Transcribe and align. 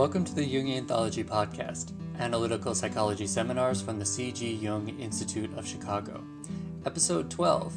Welcome 0.00 0.24
to 0.24 0.34
the 0.34 0.40
Jungian 0.40 0.78
Anthology 0.78 1.22
Podcast, 1.22 1.92
analytical 2.18 2.74
psychology 2.74 3.26
seminars 3.26 3.82
from 3.82 3.98
the 3.98 4.04
C.G. 4.06 4.54
Jung 4.54 4.88
Institute 4.98 5.52
of 5.58 5.66
Chicago. 5.66 6.24
Episode 6.86 7.30
12 7.30 7.76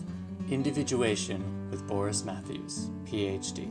Individuation 0.50 1.70
with 1.70 1.86
Boris 1.86 2.24
Matthews, 2.24 2.90
PhD. 3.04 3.68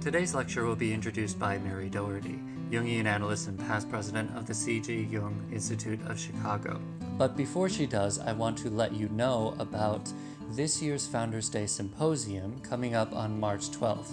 Today's 0.00 0.34
lecture 0.34 0.64
will 0.64 0.74
be 0.74 0.92
introduced 0.92 1.38
by 1.38 1.58
Mary 1.58 1.88
Dougherty, 1.88 2.40
Jungian 2.72 3.04
analyst 3.04 3.46
and 3.46 3.56
past 3.56 3.88
president 3.88 4.36
of 4.36 4.46
the 4.46 4.54
C.G. 4.54 5.02
Jung 5.02 5.40
Institute 5.52 6.04
of 6.08 6.18
Chicago. 6.18 6.80
But 7.16 7.36
before 7.36 7.68
she 7.68 7.86
does, 7.86 8.18
I 8.18 8.32
want 8.32 8.58
to 8.58 8.68
let 8.68 8.94
you 8.94 9.08
know 9.10 9.54
about 9.60 10.12
this 10.50 10.82
year's 10.82 11.06
Founders 11.06 11.48
Day 11.48 11.66
Symposium 11.66 12.60
coming 12.62 12.96
up 12.96 13.14
on 13.14 13.38
March 13.38 13.70
12th. 13.70 14.10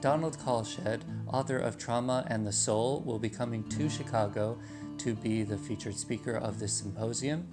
Donald 0.00 0.36
Kalsched, 0.38 1.00
author 1.32 1.58
of 1.58 1.78
Trauma 1.78 2.26
and 2.28 2.46
the 2.46 2.52
Soul, 2.52 3.02
will 3.04 3.18
be 3.18 3.30
coming 3.30 3.64
to 3.70 3.88
Chicago 3.88 4.58
to 4.98 5.14
be 5.14 5.42
the 5.42 5.58
featured 5.58 5.96
speaker 5.96 6.36
of 6.36 6.58
this 6.58 6.72
symposium. 6.72 7.48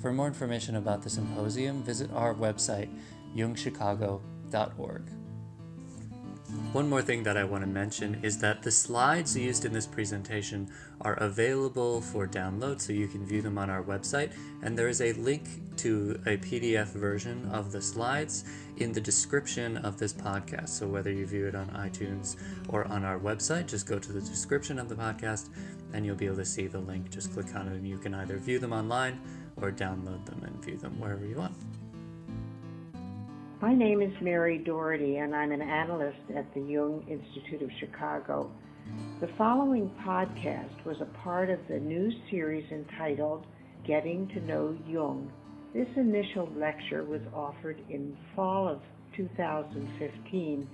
For 0.00 0.12
more 0.12 0.26
information 0.26 0.76
about 0.76 1.02
the 1.02 1.10
symposium, 1.10 1.82
visit 1.82 2.10
our 2.12 2.34
website, 2.34 2.90
jungchicago.org. 3.36 5.21
One 6.72 6.88
more 6.88 7.00
thing 7.00 7.22
that 7.22 7.38
I 7.38 7.44
want 7.44 7.62
to 7.64 7.68
mention 7.68 8.18
is 8.22 8.38
that 8.38 8.62
the 8.62 8.70
slides 8.70 9.36
used 9.36 9.64
in 9.64 9.72
this 9.72 9.86
presentation 9.86 10.70
are 11.00 11.14
available 11.14 12.02
for 12.02 12.26
download 12.26 12.80
so 12.80 12.92
you 12.92 13.08
can 13.08 13.24
view 13.24 13.40
them 13.40 13.56
on 13.56 13.70
our 13.70 13.82
website 13.82 14.32
and 14.62 14.78
there 14.78 14.88
is 14.88 15.00
a 15.00 15.12
link 15.14 15.48
to 15.78 16.20
a 16.26 16.36
PDF 16.36 16.88
version 16.88 17.48
of 17.52 17.72
the 17.72 17.80
slides 17.80 18.44
in 18.76 18.92
the 18.92 19.00
description 19.00 19.78
of 19.78 19.98
this 19.98 20.12
podcast. 20.12 20.68
So 20.70 20.86
whether 20.86 21.10
you 21.10 21.26
view 21.26 21.46
it 21.46 21.54
on 21.54 21.68
iTunes 21.70 22.36
or 22.68 22.86
on 22.88 23.02
our 23.04 23.18
website, 23.18 23.66
just 23.66 23.86
go 23.86 23.98
to 23.98 24.12
the 24.12 24.20
description 24.20 24.78
of 24.78 24.90
the 24.90 24.94
podcast 24.94 25.48
and 25.94 26.04
you'll 26.04 26.16
be 26.16 26.26
able 26.26 26.36
to 26.36 26.44
see 26.44 26.66
the 26.66 26.80
link. 26.80 27.10
Just 27.10 27.32
click 27.32 27.54
on 27.54 27.68
it 27.68 27.72
and 27.72 27.86
you 27.86 27.96
can 27.96 28.14
either 28.14 28.36
view 28.36 28.58
them 28.58 28.74
online 28.74 29.18
or 29.56 29.72
download 29.72 30.24
them 30.26 30.42
and 30.44 30.62
view 30.62 30.76
them 30.76 31.00
wherever 31.00 31.24
you 31.24 31.36
want. 31.36 31.54
My 33.62 33.72
name 33.72 34.02
is 34.02 34.10
Mary 34.20 34.58
Dougherty, 34.58 35.18
and 35.18 35.36
I'm 35.36 35.52
an 35.52 35.62
analyst 35.62 36.18
at 36.34 36.52
the 36.52 36.60
Jung 36.60 37.06
Institute 37.08 37.62
of 37.62 37.70
Chicago. 37.78 38.50
The 39.20 39.28
following 39.38 39.88
podcast 40.04 40.84
was 40.84 40.96
a 41.00 41.04
part 41.22 41.48
of 41.48 41.60
the 41.68 41.78
new 41.78 42.10
series 42.28 42.68
entitled 42.72 43.46
Getting 43.86 44.26
to 44.30 44.40
Know 44.40 44.76
Jung. 44.88 45.30
This 45.72 45.86
initial 45.94 46.48
lecture 46.56 47.04
was 47.04 47.20
offered 47.32 47.80
in 47.88 48.16
fall 48.34 48.66
of 48.66 48.80
2015, 49.16 50.68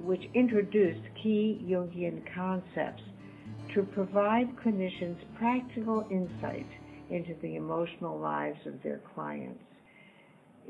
which 0.00 0.22
introduced 0.34 1.02
key 1.20 1.66
Jungian 1.68 2.22
concepts 2.32 3.02
to 3.74 3.82
provide 3.82 4.54
clinicians 4.64 5.16
practical 5.36 6.06
insight 6.12 6.68
into 7.10 7.34
the 7.42 7.56
emotional 7.56 8.16
lives 8.20 8.60
of 8.66 8.80
their 8.84 9.00
clients. 9.16 9.64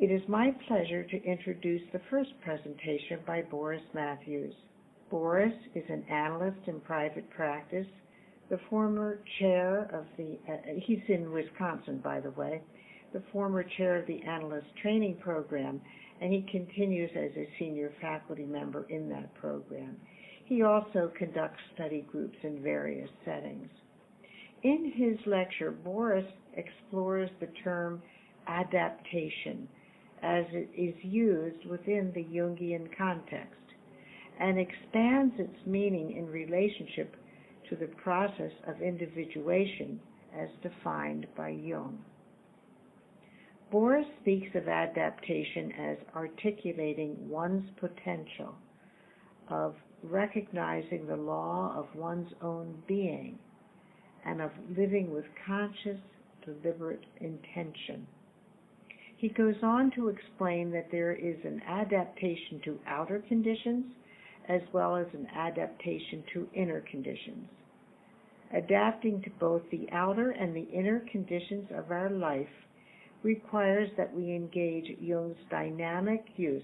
It 0.00 0.12
is 0.12 0.22
my 0.28 0.54
pleasure 0.68 1.02
to 1.02 1.24
introduce 1.24 1.82
the 1.92 2.00
first 2.08 2.30
presentation 2.44 3.18
by 3.26 3.42
Boris 3.42 3.82
Matthews. 3.94 4.54
Boris 5.10 5.52
is 5.74 5.82
an 5.88 6.04
analyst 6.08 6.68
in 6.68 6.78
private 6.78 7.28
practice, 7.30 7.86
the 8.48 8.60
former 8.70 9.18
chair 9.40 9.90
of 9.92 10.04
the, 10.16 10.38
uh, 10.48 10.56
he's 10.86 11.02
in 11.08 11.32
Wisconsin, 11.32 11.98
by 11.98 12.20
the 12.20 12.30
way, 12.30 12.62
the 13.12 13.24
former 13.32 13.64
chair 13.76 13.96
of 13.96 14.06
the 14.06 14.22
analyst 14.22 14.68
training 14.80 15.16
program, 15.16 15.80
and 16.20 16.32
he 16.32 16.42
continues 16.42 17.10
as 17.16 17.32
a 17.36 17.48
senior 17.58 17.92
faculty 18.00 18.44
member 18.44 18.86
in 18.90 19.08
that 19.08 19.34
program. 19.34 19.96
He 20.44 20.62
also 20.62 21.10
conducts 21.18 21.58
study 21.74 22.06
groups 22.08 22.38
in 22.44 22.62
various 22.62 23.10
settings. 23.24 23.68
In 24.62 24.92
his 24.94 25.18
lecture, 25.26 25.72
Boris 25.72 26.26
explores 26.54 27.30
the 27.40 27.48
term 27.64 28.00
adaptation 28.46 29.66
as 30.22 30.44
it 30.52 30.68
is 30.76 30.94
used 31.02 31.64
within 31.66 32.12
the 32.14 32.24
Jungian 32.24 32.88
context 32.96 33.54
and 34.40 34.58
expands 34.58 35.34
its 35.38 35.66
meaning 35.66 36.16
in 36.16 36.26
relationship 36.26 37.16
to 37.68 37.76
the 37.76 37.88
process 38.02 38.52
of 38.66 38.80
individuation 38.80 40.00
as 40.38 40.48
defined 40.62 41.26
by 41.36 41.50
Jung. 41.50 41.98
Boris 43.70 44.06
speaks 44.22 44.48
of 44.54 44.66
adaptation 44.68 45.72
as 45.72 45.98
articulating 46.16 47.28
one's 47.28 47.68
potential, 47.78 48.54
of 49.48 49.74
recognizing 50.02 51.06
the 51.06 51.16
law 51.16 51.74
of 51.76 51.86
one's 51.94 52.32
own 52.40 52.82
being, 52.86 53.38
and 54.24 54.40
of 54.40 54.50
living 54.76 55.10
with 55.12 55.24
conscious, 55.46 55.98
deliberate 56.44 57.04
intention. 57.20 58.06
He 59.18 59.28
goes 59.28 59.56
on 59.64 59.90
to 59.96 60.08
explain 60.08 60.70
that 60.70 60.92
there 60.92 61.12
is 61.12 61.44
an 61.44 61.60
adaptation 61.66 62.60
to 62.64 62.78
outer 62.86 63.18
conditions 63.26 63.84
as 64.48 64.62
well 64.72 64.94
as 64.94 65.08
an 65.12 65.26
adaptation 65.34 66.22
to 66.32 66.48
inner 66.54 66.82
conditions. 66.82 67.48
Adapting 68.54 69.20
to 69.22 69.30
both 69.40 69.62
the 69.70 69.88
outer 69.90 70.30
and 70.30 70.54
the 70.54 70.68
inner 70.72 71.00
conditions 71.10 71.68
of 71.74 71.90
our 71.90 72.08
life 72.10 72.48
requires 73.24 73.90
that 73.96 74.14
we 74.14 74.36
engage 74.36 74.96
Jung's 75.00 75.36
dynamic 75.50 76.24
use 76.36 76.62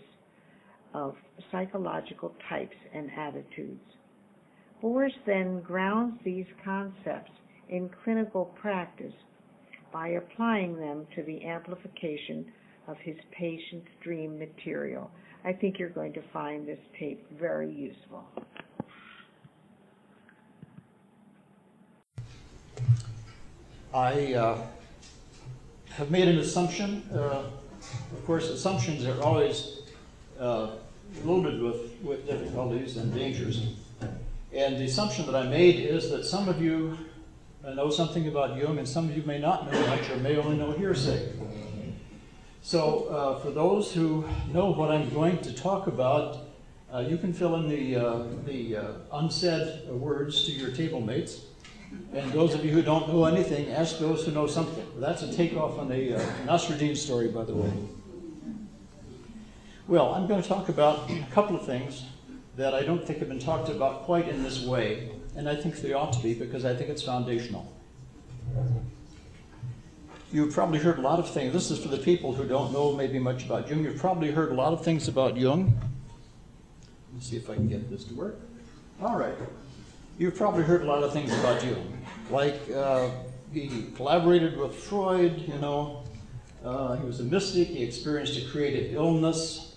of 0.95 1.17
psychological 1.51 2.33
types 2.49 2.77
and 2.95 3.11
attitudes. 3.19 3.83
Boris 4.81 5.13
then 5.27 5.61
grounds 5.61 6.21
these 6.25 6.47
concepts 6.65 7.33
in 7.69 7.91
clinical 8.05 8.45
practice 8.61 9.13
by 9.95 10.09
applying 10.09 10.77
them 10.77 11.07
to 11.15 11.23
the 11.23 11.45
amplification 11.45 12.45
of 12.89 12.99
his 12.99 13.17
patient's 13.31 13.89
dream 14.03 14.37
material. 14.37 15.09
I 15.45 15.53
think 15.53 15.79
you're 15.79 15.89
going 15.89 16.13
to 16.15 16.23
find 16.33 16.67
this 16.67 16.81
tape 16.99 17.25
very 17.39 17.73
useful. 17.73 18.25
I 23.95 24.35
uh, 24.35 24.59
have 25.91 26.11
made 26.11 26.27
an 26.27 26.39
assumption. 26.39 27.05
Uh, 27.13 27.45
of 28.13 28.27
course, 28.27 28.51
assumptions 28.51 29.07
are 29.07 29.23
always 29.23 29.83
uh, 30.41 30.71
loaded 31.25 31.63
with, 31.63 31.93
with 32.03 32.27
difficulties 32.27 32.97
and 32.97 33.15
dangers. 33.15 33.69
And 34.53 34.77
the 34.77 34.87
assumption 34.87 35.27
that 35.27 35.37
I 35.37 35.47
made 35.47 35.77
is 35.77 36.11
that 36.11 36.25
some 36.25 36.49
of 36.49 36.61
you 36.61 36.99
know 37.73 37.91
something 37.91 38.29
about 38.29 38.57
Jung 38.57 38.79
and 38.79 38.87
some 38.87 39.09
of 39.09 39.17
you 39.17 39.23
may 39.23 39.39
not 39.39 39.71
know 39.71 39.87
much 39.87 40.11
or 40.11 40.17
may 40.17 40.37
only 40.37 40.57
know 40.57 40.73
hearsay. 40.73 41.33
So, 42.63 43.07
uh, 43.09 43.39
for 43.41 43.51
those 43.51 43.93
who 43.93 44.27
know 44.53 44.71
what 44.71 44.91
I'm 44.91 45.11
going 45.11 45.39
to 45.39 45.53
talk 45.53 45.87
about, 45.87 46.39
uh, 46.93 47.01
you 47.01 47.19
can 47.19 47.33
fill 47.33 47.57
in 47.57 47.69
the, 47.69 47.97
uh, 47.97 48.25
the 48.47 48.77
uh, 48.77 48.93
unsaid 49.13 49.89
words 49.89 50.45
to 50.47 50.53
your 50.53 50.71
table 50.71 51.01
mates. 51.01 51.43
And 52.15 52.33
those 52.33 52.55
of 52.55 52.65
you 52.65 52.71
who 52.71 52.83
don't 52.83 53.09
know 53.09 53.25
anything, 53.25 53.71
ask 53.71 53.99
those 53.99 54.25
who 54.25 54.33
know 54.33 54.47
something. 54.47 54.87
That's 54.97 55.23
a 55.23 55.33
takeoff 55.33 55.79
on 55.79 55.89
the 55.89 56.17
uh, 56.17 56.21
Nasruddin 56.47 56.97
story, 56.97 57.29
by 57.29 57.45
the 57.45 57.55
way. 57.55 57.73
Well, 59.87 60.15
I'm 60.15 60.27
going 60.27 60.41
to 60.41 60.49
talk 60.49 60.71
about 60.71 61.11
a 61.11 61.27
couple 61.33 61.57
of 61.57 61.67
things 61.67 62.05
that 62.57 62.73
I 62.75 62.83
don't 62.83 63.05
think 63.05 63.19
have 63.19 63.29
been 63.29 63.39
talked 63.39 63.69
about 63.69 64.05
quite 64.05 64.29
in 64.29 64.43
this 64.43 64.65
way, 64.65 65.11
and 65.37 65.49
I 65.49 65.57
think 65.57 65.77
they 65.77 65.93
ought 65.93 66.13
to 66.13 66.23
be 66.23 66.35
because 66.35 66.65
I 66.65 66.75
think 66.75 66.91
it's 66.91 67.03
foundational. 67.03 67.73
You've 70.33 70.53
probably 70.53 70.79
heard 70.79 70.99
a 70.99 71.03
lot 71.03 71.19
of 71.19 71.31
things. 71.31 71.53
This 71.53 71.71
is 71.71 71.79
for 71.79 71.89
the 71.89 71.99
people 71.99 72.33
who 72.33 72.45
don't 72.47 72.73
know 72.73 72.93
maybe 72.93 73.19
much 73.19 73.45
about 73.45 73.69
Jung. 73.69 73.85
You've 73.85 73.99
probably 73.99 74.31
heard 74.31 74.51
a 74.51 74.55
lot 74.55 74.73
of 74.73 74.85
things 74.85 75.07
about 75.07 75.37
Jung. 75.37 75.79
Let's 77.13 77.29
see 77.29 77.37
if 77.37 77.49
I 77.49 77.55
can 77.55 77.69
get 77.69 77.89
this 77.91 78.05
to 78.05 78.15
work. 78.15 78.41
All 79.01 79.17
right. 79.17 79.35
You've 80.19 80.37
probably 80.37 80.65
heard 80.65 80.83
a 80.83 80.87
lot 80.87 81.03
of 81.03 81.13
things 81.13 81.33
about 81.39 81.65
Jung, 81.65 81.99
like 82.31 82.61
uh, 82.75 83.11
he 83.53 83.87
collaborated 83.97 84.57
with 84.57 84.75
Freud, 84.75 85.41
you 85.41 85.59
know, 85.59 86.05
uh, 86.65 86.97
he 86.97 87.05
was 87.05 87.21
a 87.21 87.25
mystic, 87.25 87.69
he 87.69 87.83
experienced 87.83 88.39
a 88.39 88.51
creative 88.51 88.95
illness. 88.95 89.77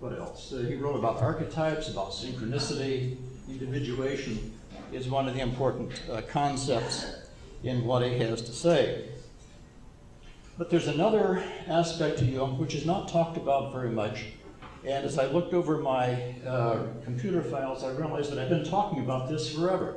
What 0.00 0.18
else? 0.18 0.52
Uh, 0.52 0.58
he 0.58 0.74
wrote 0.74 0.96
about 0.96 1.22
archetypes, 1.22 1.88
about 1.88 2.10
synchronicity, 2.10 3.16
individuation 3.48 4.52
is 4.96 5.08
one 5.08 5.28
of 5.28 5.34
the 5.34 5.40
important 5.40 5.92
uh, 6.10 6.22
concepts 6.22 7.04
in 7.62 7.84
what 7.84 8.02
he 8.02 8.18
has 8.18 8.40
to 8.40 8.52
say. 8.52 9.08
But 10.56 10.70
there's 10.70 10.88
another 10.88 11.44
aspect 11.68 12.18
to 12.20 12.24
Jung 12.24 12.58
which 12.58 12.74
is 12.74 12.86
not 12.86 13.08
talked 13.08 13.36
about 13.36 13.74
very 13.74 13.90
much, 13.90 14.24
and 14.84 15.04
as 15.04 15.18
I 15.18 15.26
looked 15.26 15.52
over 15.52 15.78
my 15.78 16.34
uh, 16.46 16.86
computer 17.04 17.42
files, 17.42 17.84
I 17.84 17.90
realized 17.90 18.32
that 18.32 18.38
I've 18.38 18.48
been 18.48 18.64
talking 18.64 19.00
about 19.00 19.28
this 19.28 19.54
forever. 19.54 19.96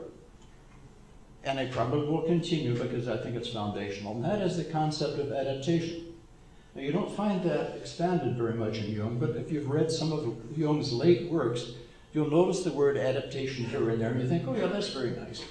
And 1.45 1.57
I 1.57 1.67
probably 1.67 2.05
will 2.05 2.23
continue 2.23 2.73
because 2.77 3.07
I 3.07 3.15
think 3.15 3.37
it's 3.37 3.47
foundational. 3.47 4.15
And 4.15 4.25
that 4.25 4.41
is 4.41 4.57
the 4.57 4.65
concept 4.65 5.19
of 5.19 5.31
adaptation. 5.31 6.07
Now, 6.75 6.81
you 6.81 6.91
don't 6.91 7.11
find 7.15 7.41
that 7.43 7.77
expanded 7.77 8.35
very 8.35 8.55
much 8.55 8.79
in 8.79 8.91
Jung, 8.91 9.17
but 9.17 9.37
if 9.37 9.51
you've 9.51 9.69
read 9.69 9.89
some 9.89 10.11
of 10.11 10.35
Jung's 10.57 10.91
late 10.91 11.31
works, 11.31 11.71
you'll 12.13 12.29
notice 12.29 12.63
the 12.63 12.71
word 12.71 12.97
adaptation 12.97 13.65
here 13.65 13.89
and 13.89 14.01
there, 14.01 14.11
and 14.11 14.21
you 14.21 14.27
think, 14.27 14.47
oh, 14.47 14.55
yeah, 14.55 14.67
that's 14.67 14.89
very 14.89 15.11
nice. 15.11 15.43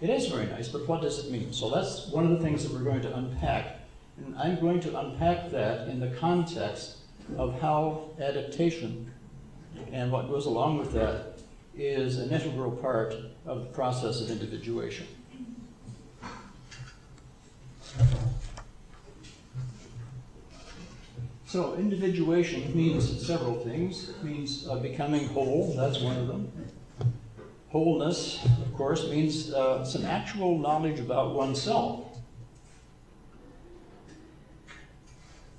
It 0.00 0.08
is 0.08 0.28
very 0.28 0.46
nice, 0.46 0.68
but 0.68 0.86
what 0.88 1.02
does 1.02 1.24
it 1.24 1.30
mean? 1.30 1.52
So 1.52 1.68
that's 1.70 2.06
one 2.08 2.24
of 2.24 2.30
the 2.30 2.38
things 2.38 2.62
that 2.64 2.72
we're 2.72 2.84
going 2.84 3.02
to 3.02 3.14
unpack. 3.14 3.80
And 4.16 4.34
I'm 4.38 4.58
going 4.58 4.80
to 4.80 4.98
unpack 4.98 5.50
that 5.50 5.88
in 5.88 6.00
the 6.00 6.08
context 6.08 6.98
of 7.36 7.60
how 7.60 8.10
adaptation 8.20 9.10
and 9.92 10.10
what 10.10 10.28
goes 10.28 10.46
along 10.46 10.78
with 10.78 10.92
that 10.92 11.38
is 11.76 12.18
an 12.18 12.30
integral 12.30 12.70
part 12.70 13.14
of 13.46 13.60
the 13.60 13.66
process 13.66 14.20
of 14.20 14.30
individuation. 14.30 15.06
So, 21.50 21.74
individuation 21.74 22.76
means 22.76 23.26
several 23.26 23.58
things. 23.58 24.10
It 24.10 24.22
means 24.22 24.68
uh, 24.68 24.76
becoming 24.76 25.26
whole, 25.26 25.74
that's 25.76 26.00
one 26.00 26.16
of 26.16 26.28
them. 26.28 26.52
Wholeness, 27.70 28.38
of 28.44 28.72
course, 28.76 29.08
means 29.08 29.52
uh, 29.52 29.84
some 29.84 30.04
actual 30.04 30.60
knowledge 30.60 31.00
about 31.00 31.34
oneself. 31.34 32.20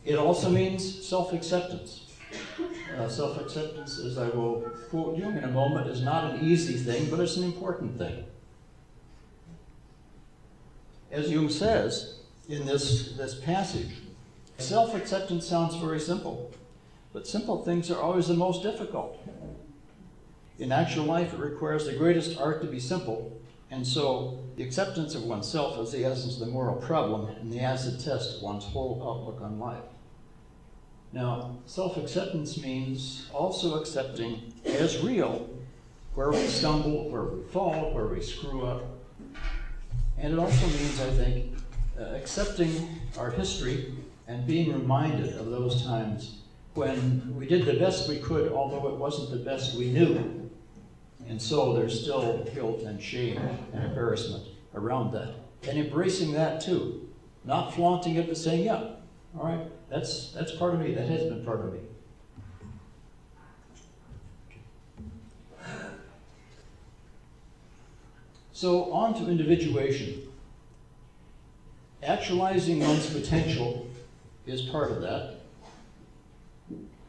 It 0.06 0.16
also 0.16 0.50
means 0.50 1.06
self 1.06 1.34
acceptance. 1.34 2.10
Uh, 2.98 3.10
self 3.10 3.38
acceptance, 3.42 4.00
as 4.00 4.18
I 4.18 4.30
will 4.30 4.62
quote 4.90 5.18
Jung 5.18 5.38
in 5.38 5.44
a 5.44 5.52
moment, 5.52 5.88
is 5.90 6.02
not 6.02 6.34
an 6.34 6.46
easy 6.46 6.78
thing, 6.78 7.10
but 7.10 7.20
it's 7.20 7.36
an 7.36 7.44
important 7.44 7.98
thing. 7.98 8.24
As 11.12 11.30
Jung 11.30 11.50
says 11.50 12.20
in 12.48 12.66
this, 12.66 13.12
this 13.18 13.36
passage, 13.36 13.92
self 14.62 14.96
acceptance 14.96 15.48
sounds 15.48 15.76
very 15.76 16.00
simple, 16.00 16.52
but 17.14 17.28
simple 17.28 17.64
things 17.64 17.90
are 17.92 18.00
always 18.00 18.28
the 18.28 18.34
most 18.34 18.64
difficult. 18.64 19.18
In 20.60 20.72
actual 20.72 21.06
life, 21.06 21.34
it 21.34 21.40
requires 21.40 21.86
the 21.86 21.94
greatest 21.94 22.40
art 22.40 22.62
to 22.62 22.68
be 22.68 22.80
simple, 22.80 23.38
and 23.72 23.86
so 23.86 24.40
the 24.56 24.64
acceptance 24.64 25.16
of 25.16 25.24
oneself 25.24 25.80
is 25.80 25.92
the 25.92 26.06
essence 26.06 26.36
of 26.36 26.42
the 26.42 26.52
moral 26.52 26.76
problem 26.76 27.28
and 27.28 27.52
the 27.52 27.62
acid 27.62 28.00
test 28.00 28.38
of 28.38 28.44
one's 28.44 28.64
whole 28.64 29.02
outlook 29.04 29.42
on 29.42 29.60
life. 29.60 29.84
Now, 31.14 31.58
self 31.66 31.98
acceptance 31.98 32.62
means 32.62 33.28
also 33.34 33.80
accepting 33.80 34.54
as 34.66 35.00
real 35.00 35.50
where 36.14 36.32
we 36.32 36.46
stumble, 36.48 37.10
where 37.10 37.24
we 37.24 37.44
fall, 37.44 37.94
where 37.94 38.08
we 38.08 38.22
screw 38.22 38.66
up. 38.66 38.84
And 40.18 40.34
it 40.34 40.40
also 40.40 40.68
means, 40.68 41.02
I 41.02 41.10
think, 41.12 41.54
uh, 42.00 42.04
accepting 42.16 42.88
our 43.18 43.32
history 43.32 43.94
and 44.28 44.46
being 44.46 44.72
reminded 44.72 45.36
of 45.36 45.50
those 45.50 45.84
times 45.84 46.42
when 46.74 47.36
we 47.36 47.46
did 47.48 47.66
the 47.66 47.74
best 47.74 48.08
we 48.08 48.20
could, 48.20 48.52
although 48.52 48.88
it 48.88 48.96
wasn't 48.96 49.30
the 49.32 49.38
best 49.38 49.76
we 49.76 49.92
knew. 49.92 50.50
And 51.28 51.42
so 51.42 51.74
there's 51.74 52.02
still 52.02 52.48
guilt 52.54 52.82
and 52.82 53.02
shame 53.02 53.38
and 53.74 53.84
embarrassment 53.84 54.48
around 54.74 55.12
that. 55.14 55.34
And 55.68 55.78
embracing 55.78 56.34
that 56.34 56.62
too. 56.62 57.10
Not 57.44 57.74
flaunting 57.74 58.16
it, 58.16 58.28
but 58.28 58.38
saying, 58.38 58.66
yeah, 58.66 58.92
all 59.38 59.46
right, 59.46 59.68
that's, 59.90 60.32
that's 60.32 60.52
part 60.52 60.74
of 60.74 60.80
me. 60.80 60.94
That 60.94 61.08
has 61.08 61.24
been 61.24 61.44
part 61.44 61.62
of 61.62 61.74
me. 61.74 61.80
So, 68.52 68.92
on 68.94 69.16
to 69.16 69.28
individuation. 69.30 70.22
Actualizing 72.04 72.80
one's 72.80 73.10
potential 73.10 73.88
is 74.52 74.62
part 74.64 74.92
of 74.92 75.02
that. 75.02 75.36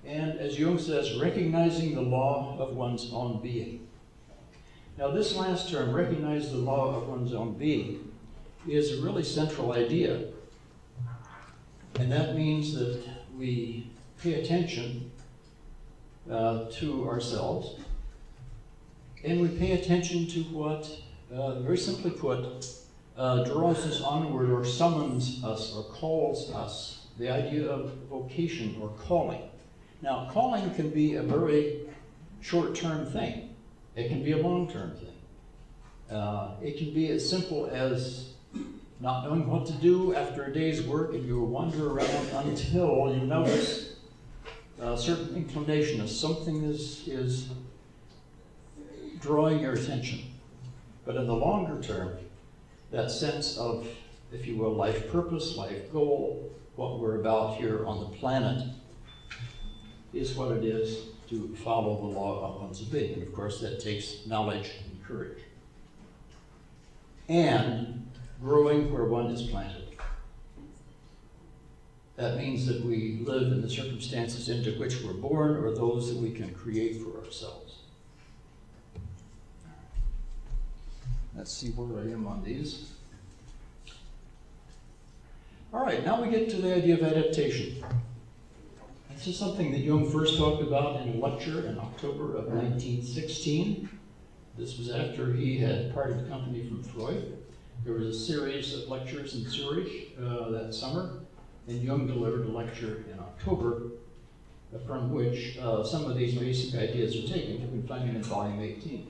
And 0.05 0.39
as 0.39 0.59
Jung 0.59 0.79
says, 0.79 1.19
recognizing 1.19 1.94
the 1.94 2.03
law 2.03 2.56
of 2.59 2.75
one's 2.77 3.12
own 3.12 3.41
being. 3.41 3.87
Now, 4.99 5.11
this 5.11 5.37
last 5.37 5.71
term, 5.71 5.93
recognize 5.93 6.50
the 6.50 6.59
law 6.59 6.97
of 6.97 7.09
one's 7.09 7.33
own 7.33 7.55
being, 7.55 8.12
is 8.69 8.99
a 8.99 9.03
really 9.03 9.25
central 9.25 9.73
idea. 9.73 10.25
And 11.99 12.11
that 12.11 12.37
means 12.37 12.75
that 12.75 13.03
we 13.37 13.91
pay 14.23 14.35
attention 14.35 15.11
uh, 16.31 16.67
to 16.71 17.09
ourselves 17.09 17.77
and 19.25 19.41
we 19.41 19.49
pay 19.49 19.73
attention 19.73 20.27
to 20.27 20.43
what, 20.44 20.91
uh, 21.33 21.61
very 21.61 21.79
simply 21.79 22.11
put, 22.11 22.67
uh, 23.17 23.44
draws 23.44 23.87
us 23.87 24.00
onward 24.03 24.50
or 24.50 24.65
summons 24.65 25.43
us 25.44 25.75
or 25.75 25.85
calls 25.85 26.50
us. 26.53 27.02
The 27.19 27.31
idea 27.31 27.69
of 27.69 27.93
vocation 28.11 28.76
or 28.81 28.88
calling. 28.91 29.43
Now, 30.00 30.29
calling 30.32 30.75
can 30.75 30.91
be 30.91 31.14
a 31.14 31.23
very 31.23 31.81
short 32.41 32.75
term 32.75 33.06
thing. 33.06 33.55
It 33.94 34.09
can 34.09 34.25
be 34.25 34.32
a 34.32 34.38
long 34.38 34.70
term 34.70 34.97
thing. 34.97 36.17
Uh, 36.17 36.55
it 36.62 36.79
can 36.79 36.93
be 36.93 37.09
as 37.11 37.29
simple 37.29 37.69
as 37.73 38.32
not 39.00 39.25
knowing 39.25 39.47
what 39.49 39.67
to 39.67 39.73
do 39.75 40.14
after 40.14 40.44
a 40.44 40.53
day's 40.53 40.82
work 40.82 41.12
and 41.12 41.26
you 41.26 41.43
wander 41.43 41.91
around 41.91 42.47
until 42.47 43.12
you 43.15 43.26
notice 43.26 43.97
a 44.81 44.97
certain 44.97 45.37
inclination 45.37 46.00
of 46.00 46.08
something 46.08 46.65
is, 46.65 47.06
is 47.06 47.49
drawing 49.20 49.61
your 49.61 49.73
attention. 49.73 50.20
But 51.05 51.17
in 51.17 51.26
the 51.26 51.35
longer 51.35 51.82
term, 51.82 52.19
that 52.91 53.11
sense 53.11 53.56
of, 53.56 53.87
if 54.32 54.47
you 54.47 54.56
will, 54.56 54.73
life 54.73 55.11
purpose, 55.11 55.56
life 55.56 55.93
goal, 55.93 56.53
what 56.77 56.99
we're 56.99 57.21
about 57.21 57.57
here 57.57 57.85
on 57.87 58.01
the 58.01 58.17
planet, 58.17 58.67
is 60.13 60.35
what 60.35 60.53
it 60.53 60.65
is 60.65 61.07
to 61.29 61.55
follow 61.57 61.97
the 62.01 62.19
law 62.19 62.55
of 62.55 62.63
one's 62.63 62.81
being. 62.81 63.15
And 63.15 63.23
of 63.23 63.33
course, 63.33 63.61
that 63.61 63.81
takes 63.81 64.27
knowledge 64.27 64.70
and 64.85 65.05
courage. 65.05 65.39
And 67.29 68.06
growing 68.43 68.93
where 68.93 69.05
one 69.05 69.27
is 69.27 69.43
planted. 69.43 69.89
That 72.17 72.37
means 72.37 72.67
that 72.67 72.85
we 72.85 73.20
live 73.25 73.53
in 73.53 73.63
the 73.63 73.70
circumstances 73.70 74.49
into 74.49 74.79
which 74.79 75.03
we're 75.03 75.15
born 75.15 75.56
or 75.56 75.75
those 75.75 76.13
that 76.13 76.20
we 76.20 76.31
can 76.31 76.53
create 76.53 77.01
for 77.01 77.25
ourselves. 77.25 77.79
Let's 81.35 81.53
see 81.53 81.70
where 81.70 82.05
I 82.05 82.13
am 82.13 82.27
on 82.27 82.44
these. 82.44 82.92
All 85.72 85.81
right, 85.81 86.05
now 86.05 86.20
we 86.20 86.29
get 86.29 86.50
to 86.50 86.56
the 86.56 86.74
idea 86.74 86.96
of 86.96 87.02
adaptation. 87.02 87.82
This 89.10 89.26
is 89.26 89.38
something 89.38 89.72
that 89.72 89.79
Jung 89.79 90.10
first 90.10 90.36
talked 90.36 90.62
about 90.62 91.00
in 91.00 91.14
a 91.14 91.17
lecture 91.17 91.67
in 91.67 91.79
October 91.79 92.36
of 92.36 92.48
1916. 92.48 93.88
This 94.58 94.76
was 94.76 94.91
after 94.91 95.32
he 95.32 95.56
had 95.56 95.94
parted 95.94 96.29
company 96.29 96.69
from 96.69 96.82
Freud. 96.82 97.38
There 97.86 97.94
was 97.94 98.08
a 98.08 98.19
series 98.19 98.74
of 98.74 98.91
lectures 98.91 99.34
in 99.34 99.48
Zurich 99.48 100.14
uh, 100.22 100.50
that 100.50 100.74
summer, 100.74 101.20
and 101.67 101.82
Jung 101.82 102.06
delivered 102.06 102.44
a 102.44 102.50
lecture 102.50 103.05
in 103.10 103.19
October 103.19 103.93
from 104.86 105.10
which 105.10 105.56
uh, 105.56 105.82
some 105.82 106.05
of 106.05 106.19
these 106.19 106.34
basic 106.34 106.79
ideas 106.79 107.17
are 107.17 107.26
taken. 107.26 107.62
You 107.62 107.69
can 107.69 107.86
find 107.86 108.06
them 108.10 108.17
in 108.17 108.22
volume 108.22 108.60
18. 108.60 109.06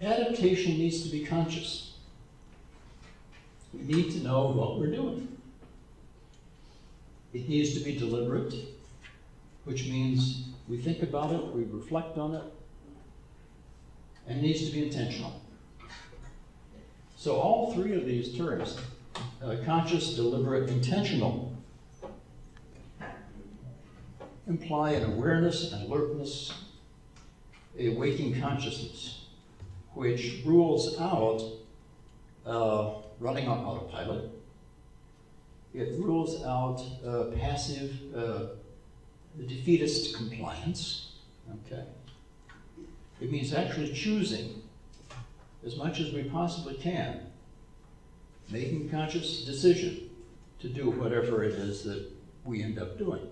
Adaptation 0.00 0.78
needs 0.78 1.02
to 1.02 1.10
be 1.10 1.26
conscious. 1.26 1.95
We 3.76 3.94
need 3.94 4.12
to 4.12 4.18
know 4.20 4.46
what 4.48 4.78
we're 4.78 4.90
doing. 4.90 5.28
It 7.32 7.48
needs 7.48 7.74
to 7.74 7.80
be 7.80 7.96
deliberate, 7.96 8.54
which 9.64 9.86
means 9.86 10.48
we 10.68 10.78
think 10.78 11.02
about 11.02 11.32
it, 11.32 11.44
we 11.54 11.64
reflect 11.64 12.16
on 12.18 12.34
it, 12.34 12.44
and 14.26 14.38
it 14.38 14.42
needs 14.42 14.66
to 14.66 14.72
be 14.72 14.84
intentional. 14.84 15.40
So, 17.16 17.36
all 17.36 17.74
three 17.74 17.94
of 17.94 18.06
these 18.06 18.36
terms 18.36 18.78
uh, 19.42 19.56
conscious, 19.64 20.14
deliberate, 20.14 20.68
intentional 20.70 21.56
imply 24.46 24.92
an 24.92 25.12
awareness, 25.12 25.72
an 25.72 25.82
alertness, 25.82 26.52
a 27.78 27.90
waking 27.90 28.40
consciousness, 28.40 29.26
which 29.94 30.42
rules 30.44 30.98
out 31.00 31.42
uh, 32.46 32.94
running 33.20 33.48
on 33.48 33.64
autopilot 33.64 34.30
it 35.76 35.92
rules 35.98 36.42
out 36.42 36.82
uh, 37.06 37.24
passive, 37.36 37.94
uh, 38.16 38.46
defeatist 39.46 40.16
compliance. 40.16 41.12
Okay. 41.66 41.84
It 43.20 43.30
means 43.30 43.52
actually 43.52 43.92
choosing 43.92 44.62
as 45.66 45.76
much 45.76 46.00
as 46.00 46.14
we 46.14 46.24
possibly 46.24 46.74
can, 46.74 47.26
making 48.50 48.88
conscious 48.88 49.44
decision 49.44 50.08
to 50.60 50.68
do 50.68 50.88
whatever 50.88 51.44
it 51.44 51.52
is 51.52 51.82
that 51.84 52.10
we 52.46 52.62
end 52.62 52.78
up 52.78 52.96
doing. 52.96 53.28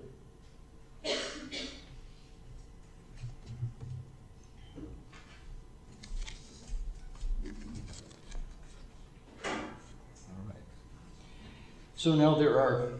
So 12.04 12.14
now 12.14 12.34
there 12.34 12.60
are 12.60 12.90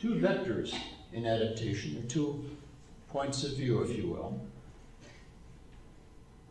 two 0.00 0.14
vectors 0.14 0.72
in 1.12 1.26
adaptation, 1.26 1.98
or 1.98 2.08
two 2.08 2.44
points 3.08 3.42
of 3.42 3.56
view, 3.56 3.82
if 3.82 3.98
you 3.98 4.10
will, 4.10 4.40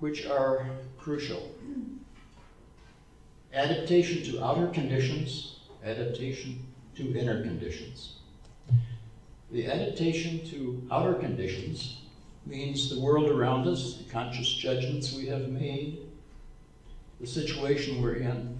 which 0.02 0.26
are 0.26 0.68
crucial. 0.98 1.50
Adaptation 3.54 4.22
to 4.34 4.44
outer 4.44 4.68
conditions, 4.68 5.62
adaptation 5.82 6.62
to 6.96 7.18
inner 7.18 7.42
conditions. 7.42 8.18
The 9.50 9.68
adaptation 9.68 10.46
to 10.48 10.86
outer 10.92 11.14
conditions 11.14 12.02
means 12.46 12.90
the 12.90 13.00
world 13.00 13.30
around 13.30 13.66
us, 13.66 13.94
the 13.94 14.12
conscious 14.12 14.54
judgments 14.54 15.14
we 15.14 15.26
have 15.28 15.48
made, 15.48 16.00
the 17.22 17.28
situation 17.28 18.02
we're 18.02 18.16
in, 18.16 18.60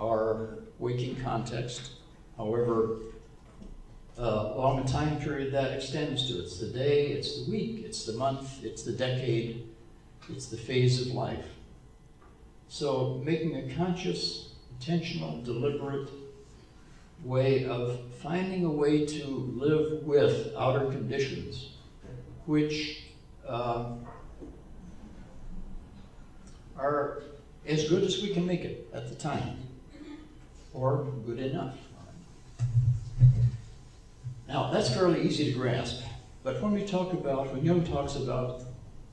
our 0.00 0.59
waking 0.80 1.16
context, 1.16 1.92
however 2.36 2.96
uh, 4.18 4.54
long 4.56 4.80
a 4.80 4.84
time 4.84 5.20
period 5.20 5.52
that 5.52 5.72
extends 5.72 6.28
to. 6.28 6.38
It's 6.40 6.58
the 6.58 6.66
day, 6.66 7.08
it's 7.08 7.44
the 7.44 7.50
week, 7.50 7.84
it's 7.84 8.04
the 8.04 8.14
month, 8.14 8.64
it's 8.64 8.82
the 8.82 8.92
decade, 8.92 9.68
it's 10.28 10.46
the 10.46 10.56
phase 10.56 11.06
of 11.06 11.14
life. 11.14 11.46
So 12.68 13.20
making 13.24 13.56
a 13.56 13.74
conscious, 13.74 14.50
intentional, 14.72 15.42
deliberate 15.42 16.10
way 17.24 17.66
of 17.66 18.00
finding 18.22 18.64
a 18.64 18.70
way 18.70 19.04
to 19.04 19.26
live 19.26 20.04
with 20.04 20.54
outer 20.56 20.86
conditions, 20.90 21.70
which 22.46 23.04
uh, 23.46 23.92
are 26.76 27.22
as 27.66 27.88
good 27.88 28.02
as 28.02 28.22
we 28.22 28.32
can 28.32 28.46
make 28.46 28.64
it 28.64 28.88
at 28.94 29.08
the 29.08 29.14
time, 29.14 29.58
or 30.72 31.06
good 31.26 31.38
enough. 31.38 31.76
Now, 34.48 34.70
that's 34.72 34.92
fairly 34.92 35.22
easy 35.22 35.52
to 35.52 35.58
grasp, 35.58 36.02
but 36.42 36.60
when 36.60 36.72
we 36.72 36.84
talk 36.84 37.12
about, 37.12 37.52
when 37.52 37.64
Jung 37.64 37.84
talks 37.84 38.16
about 38.16 38.62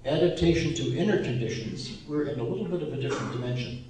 adaptation 0.06 0.74
to 0.74 0.98
inner 0.98 1.22
conditions, 1.24 2.02
we're 2.08 2.24
in 2.24 2.40
a 2.40 2.44
little 2.44 2.66
bit 2.66 2.82
of 2.82 2.94
a 2.94 3.02
different 3.02 3.34
dimension. 3.34 3.86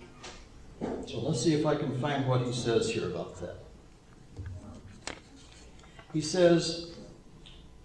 So 1.06 1.20
let's 1.20 1.42
see 1.42 1.54
if 1.54 1.66
I 1.66 1.76
can 1.76 1.98
find 2.00 2.28
what 2.28 2.42
he 2.42 2.52
says 2.52 2.90
here 2.90 3.08
about 3.08 3.40
that. 3.40 3.56
He 6.14 6.22
says, 6.22 6.96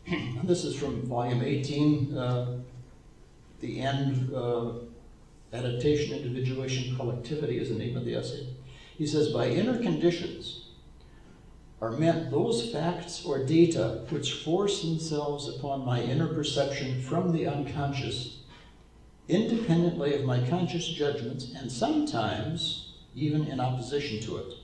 this 0.44 0.64
is 0.64 0.74
from 0.74 1.02
volume 1.02 1.42
18, 1.42 2.16
uh, 2.16 2.58
the 3.60 3.80
end, 3.80 4.34
uh, 4.34 4.72
Adaptation, 5.52 6.16
Individuation, 6.16 6.96
Collectivity 6.96 7.58
is 7.58 7.68
the 7.68 7.74
name 7.74 7.96
of 7.96 8.04
the 8.04 8.14
essay. 8.14 8.46
He 9.02 9.08
says, 9.08 9.32
by 9.32 9.48
inner 9.48 9.82
conditions 9.82 10.66
are 11.80 11.90
meant 11.90 12.30
those 12.30 12.70
facts 12.70 13.24
or 13.24 13.44
data 13.44 14.06
which 14.10 14.44
force 14.44 14.82
themselves 14.82 15.48
upon 15.48 15.84
my 15.84 16.00
inner 16.00 16.32
perception 16.32 17.00
from 17.00 17.32
the 17.32 17.48
unconscious, 17.48 18.42
independently 19.26 20.14
of 20.14 20.24
my 20.24 20.48
conscious 20.48 20.86
judgments, 20.86 21.52
and 21.52 21.72
sometimes 21.72 22.92
even 23.12 23.48
in 23.48 23.58
opposition 23.58 24.20
to 24.20 24.36
it. 24.36 24.54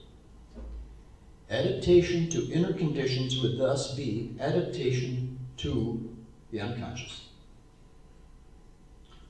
Adaptation 1.51 2.31
to 2.31 2.49
inner 2.53 2.73
conditions 2.73 3.43
would 3.43 3.59
thus 3.59 3.97
be 3.97 4.37
adaptation 4.39 5.37
to 5.57 6.15
the 6.53 6.61
unconscious. 6.61 7.25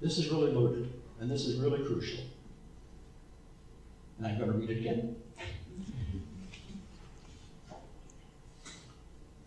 This 0.02 0.18
is 0.18 0.28
really 0.28 0.52
loaded, 0.52 0.92
and 1.18 1.30
this 1.30 1.46
is 1.46 1.58
really 1.58 1.82
crucial. 1.86 2.27
And 4.18 4.26
I'm 4.26 4.38
going 4.38 4.50
to 4.52 4.58
read 4.58 4.70
it 4.70 4.78
again. 4.80 5.16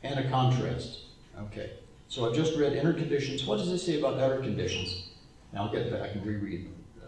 and 0.03 0.19
a 0.19 0.29
contrast. 0.29 0.99
Okay, 1.39 1.71
so 2.07 2.27
I've 2.27 2.35
just 2.35 2.55
read 2.57 2.73
inner 2.73 2.93
conditions. 2.93 3.45
What 3.45 3.57
does 3.57 3.69
it 3.69 3.79
say 3.79 3.99
about 3.99 4.19
outer 4.19 4.39
conditions? 4.39 5.09
Now 5.53 5.63
I'll 5.65 5.71
get 5.71 5.91
back 5.91 6.15
and 6.15 6.25
reread. 6.25 6.65
them. 6.65 6.73
Uh, 7.01 7.07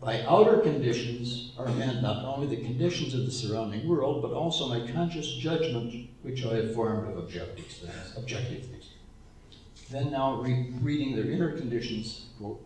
By 0.00 0.22
outer 0.22 0.58
conditions 0.58 1.52
are 1.58 1.68
meant 1.68 2.02
not 2.02 2.24
only 2.24 2.46
the 2.54 2.62
conditions 2.64 3.14
of 3.14 3.26
the 3.26 3.30
surrounding 3.30 3.86
world, 3.88 4.22
but 4.22 4.32
also 4.32 4.68
my 4.68 4.90
conscious 4.90 5.34
judgment, 5.34 6.08
which 6.22 6.44
I 6.46 6.54
have 6.56 6.74
formed 6.74 7.08
of 7.10 7.18
objective 7.18 7.66
things. 7.66 8.16
Objective 8.16 8.64
things. 8.66 8.90
Then 9.90 10.10
now 10.10 10.40
re- 10.40 10.72
reading 10.80 11.16
their 11.16 11.30
inner 11.30 11.52
conditions, 11.58 12.26
quote, 12.38 12.64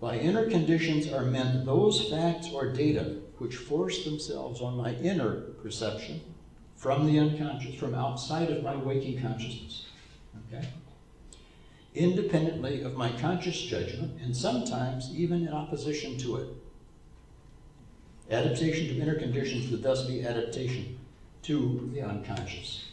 by 0.00 0.18
inner 0.18 0.48
conditions 0.48 1.12
are 1.12 1.24
meant 1.24 1.66
those 1.66 2.08
facts 2.08 2.48
or 2.52 2.72
data 2.72 3.16
which 3.38 3.56
force 3.56 4.04
themselves 4.04 4.60
on 4.60 4.76
my 4.76 4.94
inner 4.94 5.40
perception 5.62 6.20
from 6.76 7.06
the 7.06 7.18
unconscious, 7.18 7.74
from 7.74 7.94
outside 7.94 8.50
of 8.50 8.62
my 8.62 8.74
waking 8.74 9.20
consciousness. 9.20 9.86
Okay? 10.48 10.66
Independently 11.94 12.82
of 12.82 12.96
my 12.96 13.12
conscious 13.12 13.60
judgment, 13.60 14.18
and 14.22 14.34
sometimes 14.34 15.10
even 15.14 15.46
in 15.46 15.52
opposition 15.52 16.16
to 16.18 16.36
it. 16.36 16.48
Adaptation 18.30 18.88
to 18.88 19.00
inner 19.00 19.16
conditions 19.16 19.70
would 19.70 19.82
thus 19.82 20.06
be 20.06 20.24
adaptation 20.24 20.98
to 21.42 21.90
the 21.92 22.00
unconscious. 22.00 22.84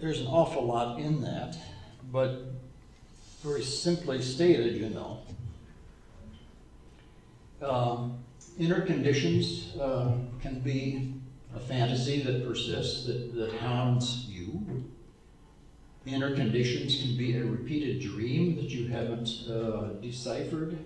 There's 0.00 0.20
an 0.20 0.26
awful 0.28 0.64
lot 0.64 0.98
in 0.98 1.20
that, 1.22 1.56
but 2.10 2.61
very 3.42 3.62
simply 3.62 4.22
stated, 4.22 4.76
you 4.76 4.90
know. 4.90 5.18
Um, 7.60 8.18
inner 8.58 8.82
conditions 8.82 9.76
uh, 9.80 10.12
can 10.40 10.60
be 10.60 11.14
a 11.54 11.60
fantasy 11.60 12.22
that 12.22 12.46
persists, 12.46 13.06
that, 13.06 13.34
that 13.34 13.52
hounds 13.54 14.26
you. 14.28 14.84
Inner 16.06 16.34
conditions 16.34 17.00
can 17.00 17.16
be 17.16 17.36
a 17.36 17.44
repeated 17.44 18.00
dream 18.00 18.56
that 18.56 18.70
you 18.70 18.88
haven't 18.88 19.28
uh, 19.50 19.94
deciphered. 20.00 20.78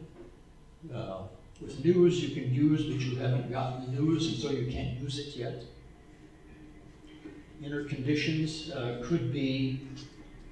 Uh, 0.94 1.22
with 1.60 1.82
news 1.84 2.22
you 2.22 2.34
can 2.34 2.52
use, 2.52 2.84
but 2.84 3.00
you 3.00 3.16
haven't 3.16 3.50
gotten 3.50 3.94
news, 3.94 4.28
and 4.28 4.36
so 4.36 4.50
you 4.50 4.70
can't 4.70 5.00
use 5.00 5.18
it 5.18 5.34
yet. 5.36 5.62
Inner 7.62 7.84
conditions 7.84 8.70
uh, 8.70 9.02
could 9.02 9.32
be 9.32 9.80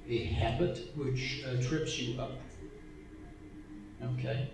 a 0.08 0.24
habit 0.24 0.92
which 0.96 1.44
uh, 1.46 1.62
trips 1.62 1.98
you 1.98 2.20
up. 2.20 2.32
Okay? 4.18 4.50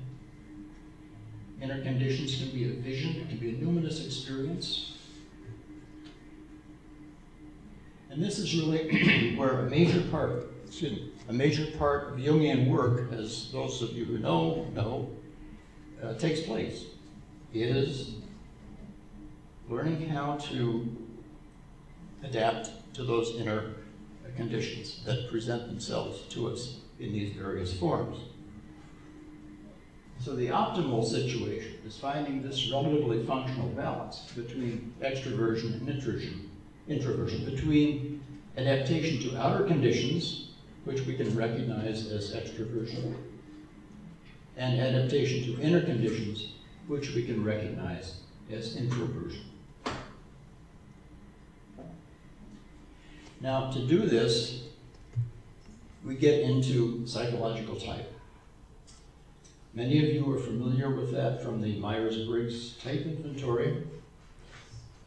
Inner 1.61 1.83
conditions 1.83 2.37
can 2.37 2.51
be 2.51 2.71
a 2.71 2.81
vision, 2.81 3.17
it 3.17 3.29
can 3.29 3.39
be 3.39 3.51
a 3.51 3.53
numinous 3.55 4.05
experience. 4.05 4.97
And 8.11 8.23
this 8.23 8.39
is 8.39 8.55
really 8.55 9.35
where 9.37 9.61
a 9.61 9.71
major 9.71 10.01
part, 10.11 10.51
excuse 10.67 10.93
me, 10.93 11.13
a 11.29 11.33
major 11.33 11.67
part 11.79 12.13
of 12.13 12.19
Jungian 12.19 12.69
work, 12.69 13.13
as 13.13 13.53
those 13.53 13.83
of 13.83 13.93
you 13.93 14.05
who 14.05 14.19
know, 14.19 14.67
know, 14.75 15.11
uh, 16.03 16.15
takes 16.15 16.41
place, 16.41 16.87
is 17.53 18.15
learning 19.69 20.09
how 20.09 20.37
to 20.37 20.97
adapt 22.25 22.71
to 22.95 23.05
those 23.05 23.37
inner 23.37 23.75
conditions 24.37 25.03
that 25.05 25.31
present 25.31 25.67
themselves 25.69 26.23
to 26.35 26.49
us 26.49 26.77
in 26.99 27.13
these 27.13 27.33
various 27.35 27.79
forms. 27.79 28.19
So 30.21 30.37
the 30.37 30.49
optimal 30.49 31.05
situation 31.05 31.79
is 31.87 31.97
finding 31.97 32.43
this 32.43 32.71
relatively 32.71 33.25
functional 33.25 33.69
balance 33.71 34.31
between 34.37 34.93
extroversion 35.01 35.81
and 35.81 35.89
introversion, 35.89 36.51
introversion, 36.89 37.45
between 37.47 38.23
adaptation 38.59 39.19
to 39.23 39.41
outer 39.41 39.65
conditions, 39.65 40.51
which 40.85 41.07
we 41.07 41.17
can 41.17 41.35
recognize 41.35 42.13
as 42.13 42.35
extroversion, 42.35 43.15
and 44.57 44.79
adaptation 44.79 45.43
to 45.45 45.63
inner 45.63 45.81
conditions, 45.81 46.53
which 46.87 47.15
we 47.15 47.25
can 47.25 47.43
recognize 47.43 48.21
as 48.53 48.77
introversion. 48.77 49.50
Now, 53.41 53.71
to 53.71 53.79
do 53.79 54.07
this, 54.07 54.65
we 56.05 56.15
get 56.15 56.41
into 56.41 57.07
psychological 57.07 57.77
type. 57.77 58.13
Many 59.73 60.05
of 60.05 60.15
you 60.15 60.31
are 60.31 60.39
familiar 60.39 60.95
with 60.95 61.13
that 61.13 61.43
from 61.43 61.63
the 61.63 61.79
Myers-Briggs 61.79 62.75
type 62.83 63.07
inventory. 63.07 63.85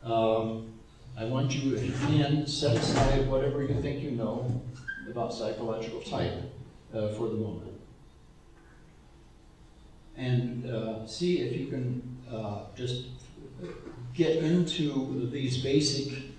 Um, 0.04 0.74
I 1.16 1.26
want 1.26 1.54
you, 1.54 1.76
if 1.76 1.84
you 1.84 1.92
can, 2.08 2.48
set 2.48 2.76
aside 2.76 3.30
whatever 3.30 3.62
you 3.62 3.80
think 3.82 4.02
you 4.02 4.12
know 4.12 4.62
about 5.08 5.32
psychological 5.32 6.02
type 6.02 6.34
uh, 6.92 7.10
for 7.10 7.28
the 7.28 7.36
moment. 7.36 7.80
And 10.18 10.66
uh, 10.66 11.06
see 11.06 11.42
if 11.42 11.56
you 11.56 11.68
can 11.68 12.18
uh, 12.32 12.62
just 12.76 13.06
get 14.16 14.38
into 14.38 15.30
these 15.30 15.62
basic 15.62 16.33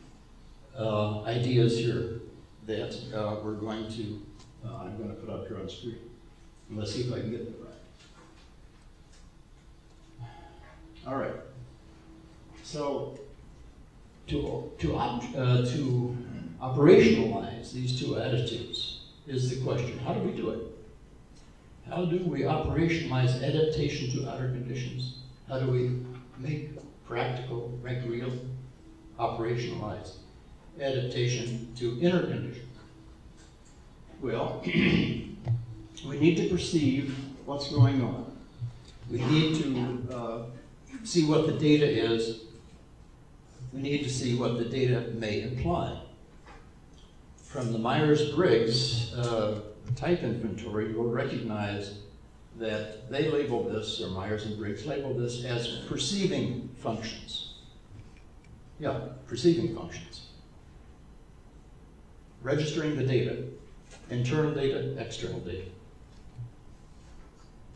uh, 0.78 1.22
ideas 1.22 1.78
here 1.78 2.20
that 2.66 2.94
uh, 3.14 3.36
we're 3.42 3.54
going 3.54 3.90
to, 3.92 4.22
uh, 4.64 4.76
I'm 4.76 4.96
going 4.96 5.10
to 5.10 5.14
put 5.14 5.30
up 5.30 5.46
here 5.46 5.58
on 5.58 5.68
screen. 5.68 5.98
And 6.68 6.78
let's 6.78 6.94
see 6.94 7.02
if 7.02 7.12
I 7.12 7.20
can 7.20 7.30
get 7.30 7.44
them 7.44 7.54
right. 10.20 10.30
All 11.06 11.16
right. 11.16 11.34
So 12.62 13.18
to, 14.28 14.72
to, 14.78 14.96
op- 14.96 15.22
uh, 15.36 15.64
to 15.66 16.16
operationalize 16.62 17.72
these 17.72 18.00
two 18.00 18.18
attitudes 18.18 19.00
is 19.26 19.50
the 19.50 19.64
question. 19.64 19.98
How 19.98 20.14
do 20.14 20.20
we 20.20 20.32
do 20.32 20.50
it? 20.50 20.60
How 21.88 22.06
do 22.06 22.18
we 22.24 22.40
operationalize 22.40 23.42
adaptation 23.42 24.10
to 24.12 24.30
outer 24.30 24.48
conditions? 24.48 25.16
How 25.48 25.58
do 25.58 25.70
we 25.70 25.98
make 26.38 26.70
practical, 27.06 27.78
make 27.82 28.02
real, 28.06 28.32
operationalize 29.18 30.16
adaptation 30.80 31.72
to 31.76 31.98
inner 32.00 32.22
conditions? 32.22 32.68
Well, 34.20 34.62
we 34.66 35.36
need 36.06 36.36
to 36.36 36.48
perceive 36.48 37.16
what's 37.44 37.70
going 37.70 38.02
on. 38.02 38.36
We 39.10 39.18
need 39.18 39.62
to 39.62 40.14
uh, 40.14 40.42
see 41.04 41.26
what 41.26 41.46
the 41.46 41.52
data 41.52 41.86
is. 41.86 42.44
We 43.72 43.82
need 43.82 44.04
to 44.04 44.10
see 44.10 44.36
what 44.36 44.58
the 44.58 44.64
data 44.64 45.10
may 45.14 45.42
imply. 45.42 46.00
From 47.42 47.72
the 47.72 47.78
Myers-Briggs 47.78 49.14
uh, 49.14 49.60
type 49.94 50.22
inventory, 50.22 50.90
you'll 50.90 51.10
recognize 51.10 51.98
that 52.58 53.10
they 53.10 53.28
label 53.28 53.64
this, 53.64 54.00
or 54.00 54.08
Myers 54.08 54.46
and 54.46 54.56
Briggs 54.56 54.86
label 54.86 55.12
this 55.12 55.44
as 55.44 55.80
perceiving 55.88 56.70
functions. 56.78 57.54
Yeah, 58.78 58.98
perceiving 59.26 59.74
functions. 59.74 60.23
Registering 62.44 62.94
the 62.94 63.02
data, 63.02 63.42
internal 64.10 64.54
data, 64.54 64.94
external 64.98 65.40
data. 65.40 65.64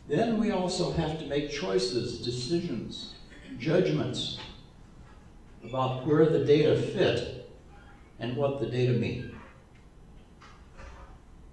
Then 0.07 0.39
we 0.39 0.51
also 0.51 0.91
have 0.91 1.17
to 1.19 1.25
make 1.25 1.51
choices, 1.51 2.19
decisions, 2.19 3.15
judgments 3.57 4.37
about 5.63 6.05
where 6.05 6.27
the 6.27 6.45
data 6.45 6.79
fit 6.79 7.49
and 8.19 8.37
what 8.37 8.59
the 8.59 8.67
data 8.67 8.93
mean. 8.93 9.35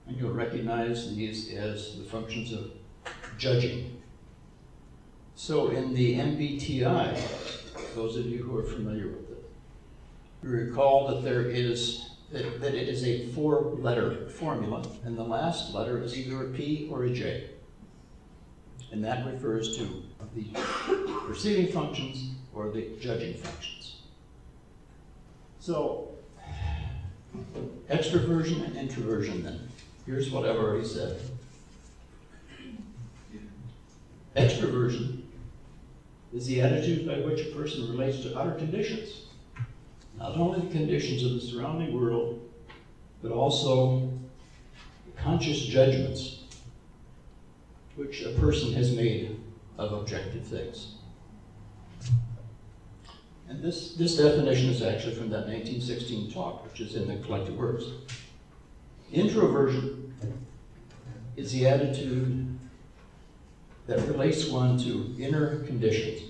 And 0.07 0.17
you'll 0.19 0.33
recognize 0.33 1.17
these 1.17 1.55
as 1.55 1.99
the 1.99 2.05
functions 2.05 2.53
of 2.53 2.71
judging. 3.39 4.03
So 5.35 5.69
in 5.69 5.95
the 5.95 6.17
MBTI, 6.17 7.95
those 7.95 8.17
of 8.17 8.27
you 8.27 8.43
who 8.43 8.59
are 8.59 8.63
familiar 8.63 9.09
with 9.09 9.31
it, 9.31 9.51
you 10.43 10.51
recall 10.51 11.09
that 11.09 11.25
there 11.25 11.43
is 11.43 12.06
that, 12.33 12.61
that 12.61 12.75
it 12.75 12.89
is 12.89 13.05
a 13.05 13.27
four-letter 13.29 14.29
formula, 14.31 14.85
and 15.05 15.17
the 15.17 15.23
last 15.23 15.75
letter 15.75 16.03
is 16.03 16.17
either 16.17 16.47
a 16.47 16.49
P 16.51 16.89
or 16.91 17.05
a 17.05 17.11
J. 17.11 17.51
And 18.93 19.05
that 19.05 19.27
refers 19.27 19.77
to 19.79 20.03
the 20.35 20.47
perceiving 21.27 21.73
functions 21.73 22.31
or 22.55 22.71
the 22.71 22.91
judging 23.01 23.35
functions. 23.35 24.03
So, 25.61 26.11
extroversion 27.91 28.65
and 28.65 28.77
introversion 28.77 29.43
then. 29.43 29.69
Here's 30.07 30.31
what 30.31 30.49
I've 30.49 30.57
already 30.57 30.87
said. 30.87 31.21
Extroversion 34.37 35.23
is 36.33 36.47
the 36.47 36.61
attitude 36.61 37.07
by 37.07 37.21
which 37.21 37.41
a 37.41 37.51
person 37.51 37.91
relates 37.91 38.21
to 38.23 38.39
outer 38.39 38.53
conditions. 38.53 39.26
Not 40.19 40.37
only 40.37 40.67
the 40.67 40.73
conditions 40.73 41.25
of 41.25 41.33
the 41.33 41.41
surrounding 41.41 41.95
world, 41.95 42.51
but 43.23 43.33
also 43.33 44.13
conscious 45.17 45.61
judgments 45.61 46.45
which 47.97 48.23
a 48.23 48.31
person 48.31 48.73
has 48.73 48.93
made 48.93 49.41
of 49.79 49.93
objective 49.93 50.47
things. 50.47 50.95
And 53.49 53.63
this, 53.63 53.95
this 53.95 54.17
definition 54.17 54.71
is 54.71 54.83
actually 54.83 55.15
from 55.15 55.31
that 55.31 55.47
1916 55.47 56.33
talk, 56.33 56.65
which 56.65 56.81
is 56.81 56.95
in 56.95 57.09
the 57.09 57.17
collected 57.25 57.57
works. 57.57 57.85
Introversion 59.13 60.15
is 61.37 61.53
the 61.53 61.67
attitude 61.67 62.59
that 63.87 64.01
relates 64.09 64.49
one 64.49 64.79
to 64.79 65.15
inner 65.19 65.61
conditions, 65.61 66.23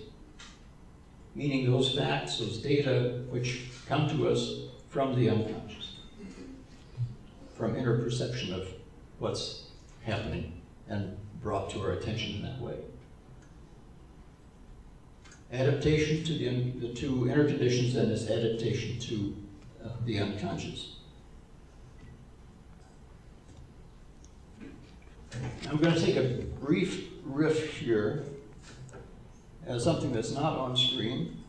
meaning 1.35 1.71
those 1.71 1.95
facts, 1.97 2.39
those 2.39 2.59
data 2.59 3.23
which 3.31 3.69
come 3.89 4.09
to 4.09 4.29
us 4.29 4.63
from 4.89 5.15
the 5.15 5.31
unconscious, 5.31 5.97
from 7.57 7.77
inner 7.77 8.03
perception 8.03 8.55
of 8.55 8.69
what's 9.19 9.67
happening 10.05 10.61
and 10.89 11.17
brought 11.43 11.71
to 11.71 11.81
our 11.81 11.93
attention 11.93 12.37
in 12.37 12.43
that 12.43 12.61
way. 12.61 12.77
Adaptation 15.53 16.25
to 16.25 16.33
the, 16.37 16.71
the 16.87 16.95
two 16.95 17.29
inner 17.29 17.45
conditions 17.45 17.95
and 17.95 18.11
is 18.11 18.29
adaptation 18.29 18.99
to 18.99 19.37
uh, 19.85 19.91
the 20.05 20.19
unconscious. 20.19 20.97
I'm 25.69 25.77
going 25.77 25.95
to 25.95 26.01
take 26.01 26.17
a 26.17 26.43
brief 26.61 27.09
riff 27.25 27.79
here 27.79 28.25
as 29.67 29.85
something 29.85 30.13
that's 30.13 30.33
not 30.33 30.59
on 30.59 30.77
screen. 30.77 31.45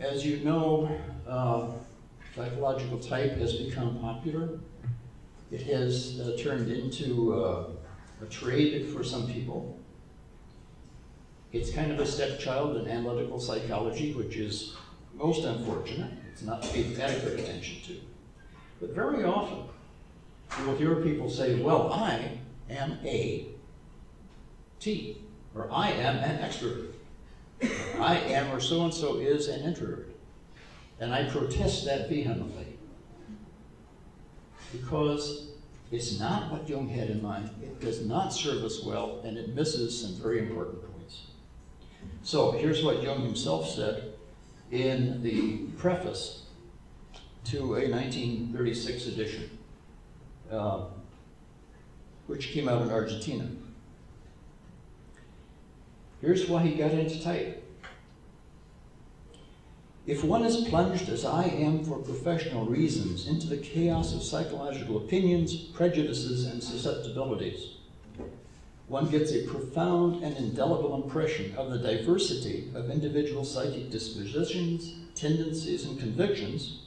As 0.00 0.24
you 0.24 0.38
know, 0.44 0.88
uh, 1.26 1.66
psychological 2.34 3.00
type 3.00 3.36
has 3.38 3.54
become 3.54 3.98
popular. 3.98 4.60
It 5.50 5.62
has 5.62 6.20
uh, 6.20 6.36
turned 6.38 6.70
into 6.70 7.34
uh, 7.34 7.70
a 8.22 8.26
trade 8.26 8.88
for 8.90 9.02
some 9.02 9.26
people. 9.26 9.76
It's 11.52 11.72
kind 11.72 11.90
of 11.90 11.98
a 11.98 12.06
stepchild 12.06 12.76
in 12.76 12.86
analytical 12.86 13.40
psychology, 13.40 14.12
which 14.12 14.36
is 14.36 14.76
most 15.14 15.44
unfortunate. 15.44 16.12
It's 16.30 16.42
not 16.42 16.62
paid 16.62 16.98
adequate 17.00 17.40
attention 17.40 17.82
to. 17.86 18.00
But 18.80 18.94
very 18.94 19.24
often, 19.24 19.64
you 20.60 20.66
will 20.66 20.76
hear 20.76 20.94
people 20.96 21.28
say, 21.28 21.60
well, 21.60 21.92
I 21.92 22.38
am 22.70 22.98
a 23.04 23.48
T, 24.78 25.22
or 25.56 25.68
I 25.72 25.90
am 25.90 26.18
an 26.18 26.38
extrovert. 26.38 26.92
I 27.62 28.18
am, 28.26 28.54
or 28.54 28.60
so 28.60 28.84
and 28.84 28.94
so 28.94 29.16
is 29.16 29.48
an 29.48 29.64
introvert. 29.64 30.14
And 31.00 31.12
I 31.12 31.28
protest 31.28 31.84
that 31.86 32.08
vehemently. 32.08 32.78
Because 34.72 35.48
it's 35.90 36.18
not 36.20 36.52
what 36.52 36.68
Jung 36.68 36.88
had 36.88 37.10
in 37.10 37.22
mind. 37.22 37.50
It 37.62 37.80
does 37.80 38.04
not 38.04 38.32
serve 38.32 38.62
us 38.62 38.82
well, 38.84 39.20
and 39.24 39.38
it 39.38 39.54
misses 39.54 39.98
some 40.00 40.14
very 40.14 40.38
important 40.38 40.82
points. 40.92 41.22
So 42.22 42.52
here's 42.52 42.84
what 42.84 43.02
Jung 43.02 43.22
himself 43.22 43.68
said 43.68 44.12
in 44.70 45.22
the 45.22 45.58
preface 45.78 46.42
to 47.44 47.76
a 47.76 47.88
1936 47.88 49.06
edition, 49.06 49.58
uh, 50.50 50.84
which 52.26 52.50
came 52.52 52.68
out 52.68 52.82
in 52.82 52.90
Argentina. 52.90 53.48
Here's 56.20 56.48
why 56.48 56.62
he 56.62 56.74
got 56.74 56.90
into 56.90 57.22
type. 57.22 57.64
If 60.06 60.24
one 60.24 60.42
is 60.42 60.68
plunged, 60.68 61.10
as 61.10 61.24
I 61.24 61.44
am 61.44 61.84
for 61.84 61.98
professional 61.98 62.64
reasons, 62.64 63.28
into 63.28 63.46
the 63.46 63.58
chaos 63.58 64.14
of 64.14 64.22
psychological 64.22 64.96
opinions, 64.96 65.54
prejudices, 65.54 66.46
and 66.46 66.62
susceptibilities, 66.62 67.74
one 68.88 69.10
gets 69.10 69.32
a 69.32 69.46
profound 69.46 70.24
and 70.24 70.34
indelible 70.38 71.02
impression 71.02 71.54
of 71.56 71.70
the 71.70 71.78
diversity 71.78 72.70
of 72.74 72.90
individual 72.90 73.44
psychic 73.44 73.90
dispositions, 73.90 74.94
tendencies, 75.14 75.84
and 75.84 76.00
convictions, 76.00 76.86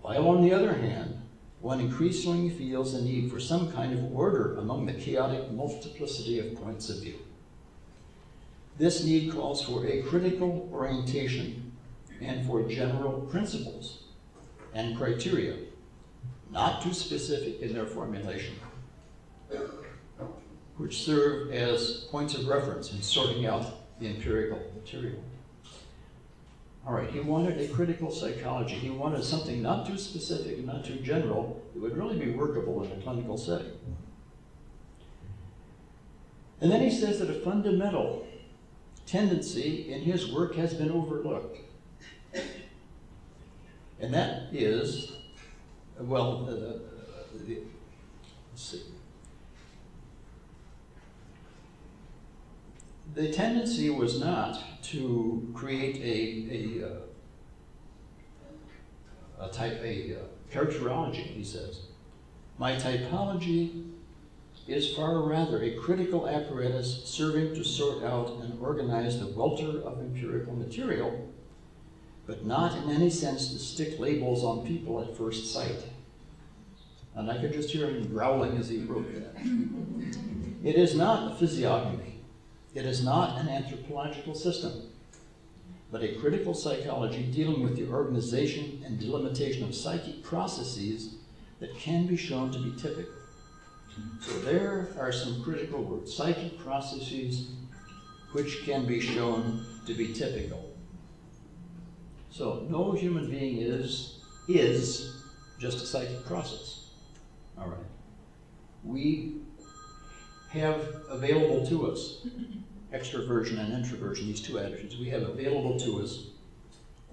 while 0.00 0.28
on 0.28 0.42
the 0.42 0.54
other 0.54 0.74
hand, 0.74 1.20
one 1.60 1.80
increasingly 1.80 2.50
feels 2.50 2.92
the 2.92 3.02
need 3.02 3.32
for 3.32 3.40
some 3.40 3.72
kind 3.72 3.92
of 3.92 4.14
order 4.14 4.56
among 4.58 4.86
the 4.86 4.94
chaotic 4.94 5.50
multiplicity 5.50 6.38
of 6.38 6.54
points 6.54 6.88
of 6.88 7.00
view. 7.00 7.18
This 8.78 9.04
need 9.04 9.32
calls 9.32 9.64
for 9.64 9.86
a 9.86 10.02
critical 10.02 10.68
orientation 10.72 11.72
and 12.20 12.46
for 12.46 12.62
general 12.62 13.22
principles 13.22 14.04
and 14.72 14.96
criteria, 14.96 15.56
not 16.52 16.80
too 16.80 16.94
specific 16.94 17.60
in 17.60 17.74
their 17.74 17.86
formulation, 17.86 18.54
which 20.76 21.02
serve 21.02 21.50
as 21.50 22.06
points 22.12 22.34
of 22.36 22.46
reference 22.46 22.92
in 22.92 23.02
sorting 23.02 23.46
out 23.46 23.98
the 23.98 24.06
empirical 24.06 24.60
material. 24.76 25.24
All 26.86 26.94
right, 26.94 27.10
he 27.10 27.18
wanted 27.18 27.60
a 27.60 27.68
critical 27.74 28.12
psychology. 28.12 28.76
He 28.76 28.90
wanted 28.90 29.24
something 29.24 29.60
not 29.60 29.86
too 29.86 29.98
specific 29.98 30.58
and 30.58 30.66
not 30.66 30.84
too 30.84 30.96
general 31.00 31.60
that 31.74 31.82
would 31.82 31.96
really 31.96 32.18
be 32.18 32.30
workable 32.30 32.84
in 32.84 32.92
a 32.92 33.02
clinical 33.02 33.36
setting. 33.36 33.72
And 36.60 36.70
then 36.70 36.80
he 36.80 36.90
says 36.90 37.18
that 37.18 37.28
a 37.28 37.40
fundamental 37.40 38.27
tendency 39.08 39.90
in 39.90 40.02
his 40.02 40.30
work 40.30 40.54
has 40.54 40.74
been 40.74 40.90
overlooked. 40.90 41.60
And 44.00 44.14
that 44.14 44.52
is, 44.52 45.16
well, 45.98 46.46
uh, 46.48 46.54
the, 47.46 47.62
let's 48.50 48.62
see. 48.62 48.82
The 53.14 53.32
tendency 53.32 53.88
was 53.90 54.20
not 54.20 54.62
to 54.84 55.50
create 55.54 55.96
a, 55.96 56.46
a, 56.54 56.86
uh, 56.86 57.00
a 59.46 59.48
type, 59.48 59.80
a 59.82 60.16
uh, 60.16 60.18
characterology, 60.52 61.24
he 61.24 61.42
says. 61.42 61.80
My 62.58 62.76
typology 62.76 63.88
is 64.68 64.94
far 64.94 65.22
rather 65.22 65.62
a 65.62 65.74
critical 65.76 66.28
apparatus 66.28 67.02
serving 67.04 67.54
to 67.54 67.64
sort 67.64 68.04
out 68.04 68.28
and 68.42 68.60
organize 68.60 69.18
the 69.18 69.28
welter 69.28 69.80
of 69.80 69.98
empirical 70.00 70.54
material, 70.54 71.32
but 72.26 72.44
not 72.44 72.76
in 72.76 72.90
any 72.90 73.08
sense 73.08 73.50
to 73.52 73.58
stick 73.58 73.98
labels 73.98 74.44
on 74.44 74.66
people 74.66 75.00
at 75.00 75.16
first 75.16 75.52
sight. 75.52 75.86
And 77.14 77.30
I 77.30 77.38
could 77.38 77.54
just 77.54 77.70
hear 77.70 77.88
him 77.88 78.08
growling 78.08 78.58
as 78.58 78.68
he 78.68 78.84
wrote 78.84 79.10
that. 79.14 79.34
It 80.62 80.76
is 80.76 80.94
not 80.94 81.32
a 81.32 81.36
physiognomy. 81.36 82.20
It 82.74 82.84
is 82.84 83.02
not 83.02 83.38
an 83.38 83.48
anthropological 83.48 84.34
system, 84.34 84.90
but 85.90 86.02
a 86.02 86.16
critical 86.16 86.52
psychology 86.52 87.22
dealing 87.22 87.62
with 87.62 87.76
the 87.76 87.88
organization 87.88 88.82
and 88.84 89.00
delimitation 89.00 89.64
of 89.64 89.74
psychic 89.74 90.22
processes 90.22 91.14
that 91.60 91.74
can 91.76 92.06
be 92.06 92.16
shown 92.16 92.52
to 92.52 92.58
be 92.58 92.70
typical. 92.80 93.17
So 94.20 94.38
there 94.40 94.88
are 94.98 95.12
some 95.12 95.42
critical 95.42 95.82
words, 95.82 96.14
psychic 96.14 96.58
processes 96.58 97.50
which 98.32 98.64
can 98.64 98.86
be 98.86 99.00
shown 99.00 99.64
to 99.86 99.94
be 99.94 100.12
typical. 100.12 100.74
So 102.30 102.66
no 102.68 102.92
human 102.92 103.30
being 103.30 103.60
is, 103.60 104.20
is 104.48 105.22
just 105.58 105.82
a 105.82 105.86
psychic 105.86 106.24
process. 106.26 106.90
All 107.58 107.68
right. 107.68 107.78
We 108.84 109.36
have 110.50 110.80
available 111.08 111.66
to 111.66 111.90
us 111.90 112.26
extroversion 112.92 113.58
and 113.58 113.72
introversion, 113.72 114.26
these 114.26 114.40
two 114.40 114.58
attitudes. 114.58 114.98
We 114.98 115.10
have 115.10 115.22
available 115.22 115.78
to 115.80 116.02
us 116.02 116.26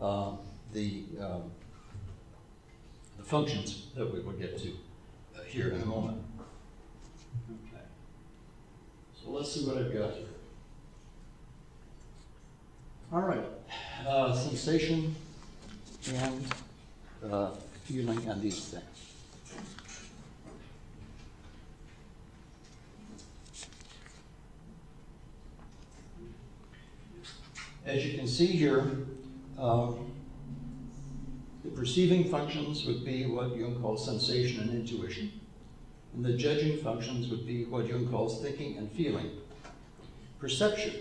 uh, 0.02 0.32
the, 0.74 1.04
um, 1.19 1.52
the 3.17 3.24
functions 3.24 3.88
that 3.95 4.12
we 4.12 4.19
will 4.19 4.34
get 4.34 4.58
to 4.60 4.69
uh, 5.36 5.43
here 5.48 5.69
in 5.69 5.82
a 5.82 5.86
moment. 5.86 6.21
So 9.26 9.32
let's 9.32 9.52
see 9.52 9.66
what 9.66 9.78
I've 9.78 9.92
got 9.92 10.14
here. 10.14 10.28
All 13.12 13.22
right. 13.22 13.44
Uh, 14.08 14.36
sensation 14.36 15.16
and 16.14 16.46
uh, 17.32 17.50
feeling 17.86 18.24
and 18.28 18.40
these 18.40 18.66
things. 18.66 18.84
As 27.84 28.06
you 28.06 28.18
can 28.18 28.28
see 28.28 28.48
here, 28.48 29.08
um, 29.58 30.12
the 31.64 31.72
perceiving 31.72 32.30
functions 32.30 32.86
would 32.86 33.04
be 33.04 33.26
what 33.26 33.56
Jung 33.56 33.82
calls 33.82 34.06
sensation 34.06 34.62
and 34.62 34.72
intuition, 34.72 35.32
and 36.15 36.23
the 36.23 36.34
judging 36.34 36.78
functions 36.78 37.30
would 37.30 37.45
be 37.45 37.65
what 37.65 37.88
Jung 37.88 38.08
calls 38.08 38.41
thinking 38.41 38.78
and 38.78 38.89
feeling. 38.91 39.32
Perception 40.39 40.93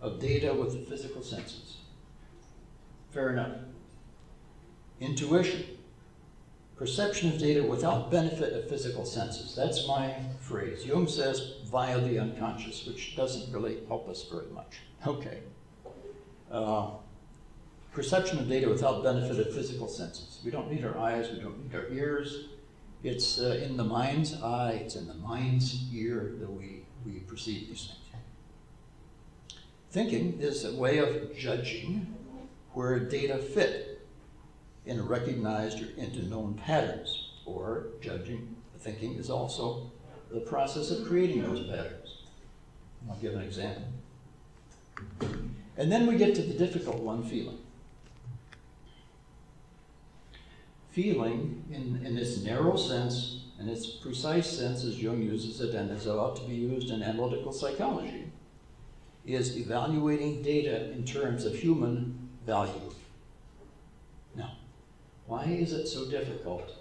of 0.00 0.20
data 0.20 0.54
with 0.54 0.72
the 0.72 0.78
physical 0.90 1.22
senses. 1.22 1.78
Fair 3.10 3.32
enough. 3.32 3.56
Intuition, 5.00 5.64
perception 6.76 7.32
of 7.32 7.38
data 7.38 7.62
without 7.62 8.10
benefit 8.10 8.52
of 8.52 8.68
physical 8.68 9.04
senses. 9.04 9.54
That's 9.56 9.88
my 9.88 10.14
phrase. 10.40 10.84
Jung 10.84 11.08
says 11.08 11.54
via 11.64 12.00
the 12.00 12.18
unconscious, 12.18 12.86
which 12.86 13.16
doesn't 13.16 13.52
really 13.52 13.78
help 13.88 14.08
us 14.08 14.24
very 14.30 14.46
much. 14.54 14.78
Okay. 15.06 15.40
Uh, 16.50 16.90
perception 17.92 18.38
of 18.38 18.48
data 18.48 18.68
without 18.68 19.02
benefit 19.02 19.44
of 19.44 19.52
physical 19.52 19.88
senses. 19.88 20.40
We 20.44 20.50
don't 20.50 20.70
need 20.70 20.84
our 20.84 20.96
eyes, 20.96 21.30
we 21.30 21.40
don't 21.40 21.64
need 21.64 21.74
our 21.74 21.88
ears. 21.88 22.46
It's 23.02 23.38
uh, 23.38 23.60
in 23.62 23.76
the 23.76 23.84
mind's 23.84 24.34
eye, 24.42 24.80
it's 24.82 24.96
in 24.96 25.06
the 25.06 25.14
mind's 25.14 25.92
ear 25.92 26.34
that 26.40 26.50
we, 26.50 26.84
we 27.04 27.20
perceive 27.20 27.68
these 27.68 27.86
things. 27.86 28.22
Thinking 29.90 30.38
is 30.40 30.64
a 30.64 30.74
way 30.74 30.98
of 30.98 31.36
judging 31.36 32.14
where 32.72 32.98
data 32.98 33.38
fit 33.38 34.06
in 34.84 35.06
recognized 35.06 35.82
or 35.82 35.88
into 35.96 36.22
known 36.26 36.54
patterns, 36.54 37.30
or 37.44 37.88
judging, 38.00 38.56
thinking 38.78 39.14
is 39.14 39.30
also 39.30 39.90
the 40.30 40.40
process 40.40 40.90
of 40.90 41.06
creating 41.06 41.42
those 41.42 41.66
patterns. 41.68 42.22
I'll 43.08 43.16
give 43.16 43.34
an 43.34 43.42
example. 43.42 43.84
And 45.76 45.90
then 45.90 46.06
we 46.06 46.16
get 46.16 46.34
to 46.36 46.42
the 46.42 46.54
difficult 46.54 46.98
one, 46.98 47.22
feeling. 47.22 47.58
Feeling, 50.96 51.62
in, 51.70 52.00
in 52.06 52.16
its 52.16 52.42
narrow 52.42 52.74
sense, 52.74 53.42
and 53.58 53.68
its 53.68 53.86
precise 53.86 54.48
sense 54.48 54.82
as 54.82 54.98
Jung 54.98 55.20
uses 55.20 55.60
it 55.60 55.74
and 55.74 55.90
it 55.90 56.06
ought 56.06 56.36
to 56.36 56.48
be 56.48 56.54
used 56.54 56.88
in 56.88 57.02
analytical 57.02 57.52
psychology, 57.52 58.32
is 59.26 59.58
evaluating 59.58 60.40
data 60.40 60.90
in 60.92 61.04
terms 61.04 61.44
of 61.44 61.54
human 61.54 62.30
value. 62.46 62.94
Now, 64.34 64.52
why 65.26 65.44
is 65.44 65.74
it 65.74 65.86
so 65.86 66.08
difficult 66.08 66.72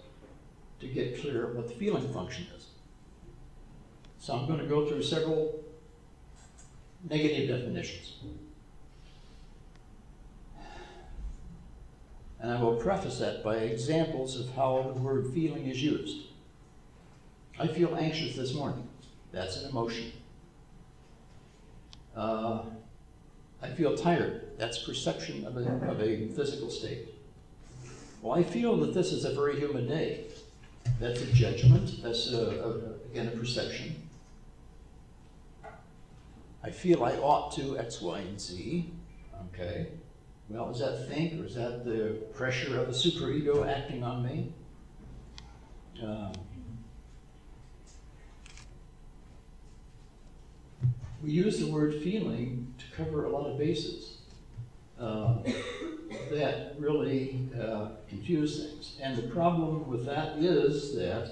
to 0.79 0.87
get 0.87 1.19
clear 1.19 1.47
what 1.47 1.67
the 1.67 1.73
feeling 1.73 2.07
function 2.13 2.47
is? 2.55 2.67
So 4.19 4.33
I'm 4.33 4.47
going 4.47 4.59
to 4.59 4.65
go 4.65 4.87
through 4.87 5.03
several 5.03 5.61
negative 7.03 7.49
definitions. 7.49 8.13
And 12.39 12.51
I 12.51 12.61
will 12.61 12.75
preface 12.75 13.19
that 13.19 13.43
by 13.43 13.57
examples 13.57 14.39
of 14.39 14.53
how 14.55 14.91
the 14.93 15.01
word 15.01 15.33
feeling 15.33 15.67
is 15.67 15.81
used. 15.81 16.27
I 17.57 17.67
feel 17.67 17.95
anxious 17.95 18.35
this 18.35 18.53
morning. 18.53 18.87
That's 19.31 19.63
an 19.63 19.69
emotion. 19.69 20.11
Uh, 22.15 22.63
I 23.61 23.69
feel 23.69 23.95
tired. 23.95 24.57
That's 24.57 24.77
perception 24.77 25.45
of 25.45 25.57
a, 25.57 25.67
of 25.89 26.01
a 26.01 26.27
physical 26.29 26.69
state. 26.69 27.07
Well, 28.21 28.37
I 28.37 28.43
feel 28.43 28.77
that 28.77 28.93
this 28.93 29.11
is 29.11 29.25
a 29.25 29.33
very 29.33 29.59
human 29.59 29.87
day. 29.87 30.25
That's 30.99 31.21
a 31.21 31.27
judgment. 31.27 32.03
That's, 32.03 32.31
a, 32.31 32.37
a, 32.37 33.11
again, 33.11 33.27
a 33.27 33.37
perception. 33.37 33.95
I 36.63 36.71
feel 36.71 37.03
I 37.03 37.15
ought 37.17 37.51
to 37.57 37.77
X, 37.77 38.01
Y, 38.01 38.19
and 38.19 38.39
Z. 38.41 38.91
Okay. 39.53 39.87
Well, 40.49 40.69
is 40.69 40.79
that 40.79 41.07
think 41.09 41.41
or 41.41 41.45
is 41.45 41.55
that 41.55 41.85
the 41.85 42.21
pressure 42.33 42.79
of 42.79 42.87
a 42.87 42.91
superego 42.91 43.67
acting 43.67 44.03
on 44.03 44.23
me? 44.23 44.53
Um, 46.03 46.33
we 51.23 51.31
use 51.31 51.59
the 51.59 51.71
word 51.71 51.95
feeling 52.03 52.73
to 52.77 52.85
cover 52.95 53.25
a 53.25 53.29
lot 53.29 53.47
of 53.47 53.57
bases 53.57 54.17
uh, 54.99 55.37
that 56.31 56.75
really 56.77 57.49
uh, 57.59 57.89
confuse 58.07 58.65
things. 58.65 58.97
And 59.01 59.17
the 59.17 59.23
problem 59.23 59.87
with 59.87 60.05
that 60.05 60.37
is 60.37 60.95
that 60.95 61.31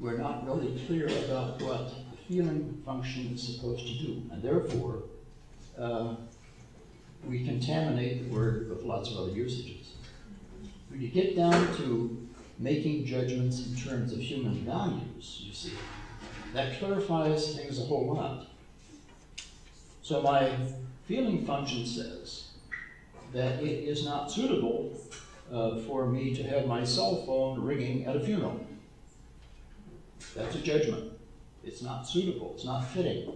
we're 0.00 0.18
not 0.18 0.44
really 0.44 0.80
clear 0.86 1.06
about 1.06 1.62
what 1.62 1.88
the 1.88 2.16
feeling 2.26 2.82
function 2.84 3.32
is 3.34 3.42
supposed 3.42 3.86
to 3.86 3.98
do. 3.98 4.22
And 4.32 4.42
therefore, 4.42 5.04
uh, 5.78 6.16
we 7.28 7.44
contaminate 7.44 8.24
the 8.28 8.34
word 8.34 8.68
with 8.70 8.82
lots 8.82 9.10
of 9.10 9.18
other 9.18 9.32
usages. 9.32 9.92
When 10.88 11.00
you 11.00 11.08
get 11.08 11.36
down 11.36 11.76
to 11.76 12.28
making 12.58 13.06
judgments 13.06 13.66
in 13.66 13.76
terms 13.76 14.12
of 14.12 14.18
human 14.18 14.54
values, 14.64 15.42
you 15.44 15.52
see, 15.52 15.72
that 16.52 16.78
clarifies 16.78 17.56
things 17.56 17.78
a 17.78 17.82
whole 17.82 18.14
lot. 18.14 18.46
So 20.02 20.22
my 20.22 20.50
feeling 21.06 21.46
function 21.46 21.86
says 21.86 22.48
that 23.32 23.62
it 23.62 23.84
is 23.88 24.04
not 24.04 24.30
suitable 24.30 25.00
uh, 25.52 25.76
for 25.80 26.06
me 26.06 26.34
to 26.34 26.42
have 26.42 26.66
my 26.66 26.84
cell 26.84 27.24
phone 27.26 27.60
ringing 27.60 28.06
at 28.06 28.16
a 28.16 28.20
funeral. 28.20 28.64
That's 30.34 30.54
a 30.54 30.60
judgment. 30.60 31.12
It's 31.64 31.82
not 31.82 32.06
suitable. 32.08 32.52
It's 32.54 32.64
not 32.64 32.86
fitting. 32.88 33.32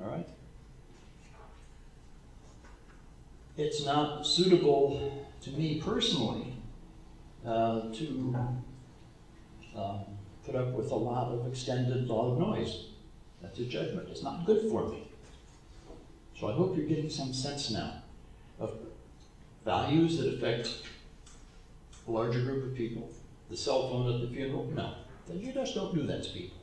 All 0.00 0.08
right? 0.08 0.28
It's 3.56 3.84
not 3.84 4.26
suitable 4.26 5.26
to 5.42 5.50
me 5.50 5.80
personally 5.80 6.52
uh, 7.46 7.92
to 7.92 8.36
um, 9.76 10.00
put 10.44 10.54
up 10.54 10.72
with 10.72 10.90
a 10.90 10.94
lot 10.94 11.28
of 11.32 11.46
extended 11.46 12.08
loud 12.08 12.38
noise. 12.38 12.86
That's 13.42 13.58
a 13.58 13.64
judgment. 13.64 14.08
It's 14.10 14.22
not 14.22 14.44
good 14.44 14.70
for 14.70 14.88
me. 14.88 15.08
So 16.38 16.48
I 16.48 16.52
hope 16.52 16.76
you're 16.76 16.86
getting 16.86 17.10
some 17.10 17.32
sense 17.32 17.70
now 17.70 18.02
of 18.58 18.74
values 19.64 20.18
that 20.18 20.34
affect 20.34 20.82
a 22.06 22.10
larger 22.10 22.42
group 22.42 22.64
of 22.64 22.74
people. 22.74 23.10
The 23.50 23.56
cell 23.56 23.88
phone 23.88 24.12
at 24.12 24.20
the 24.20 24.34
funeral? 24.34 24.64
No. 24.74 24.94
You 25.32 25.52
just 25.52 25.74
don't 25.74 25.94
do 25.94 26.06
that 26.06 26.22
to 26.24 26.30
people. 26.30 26.58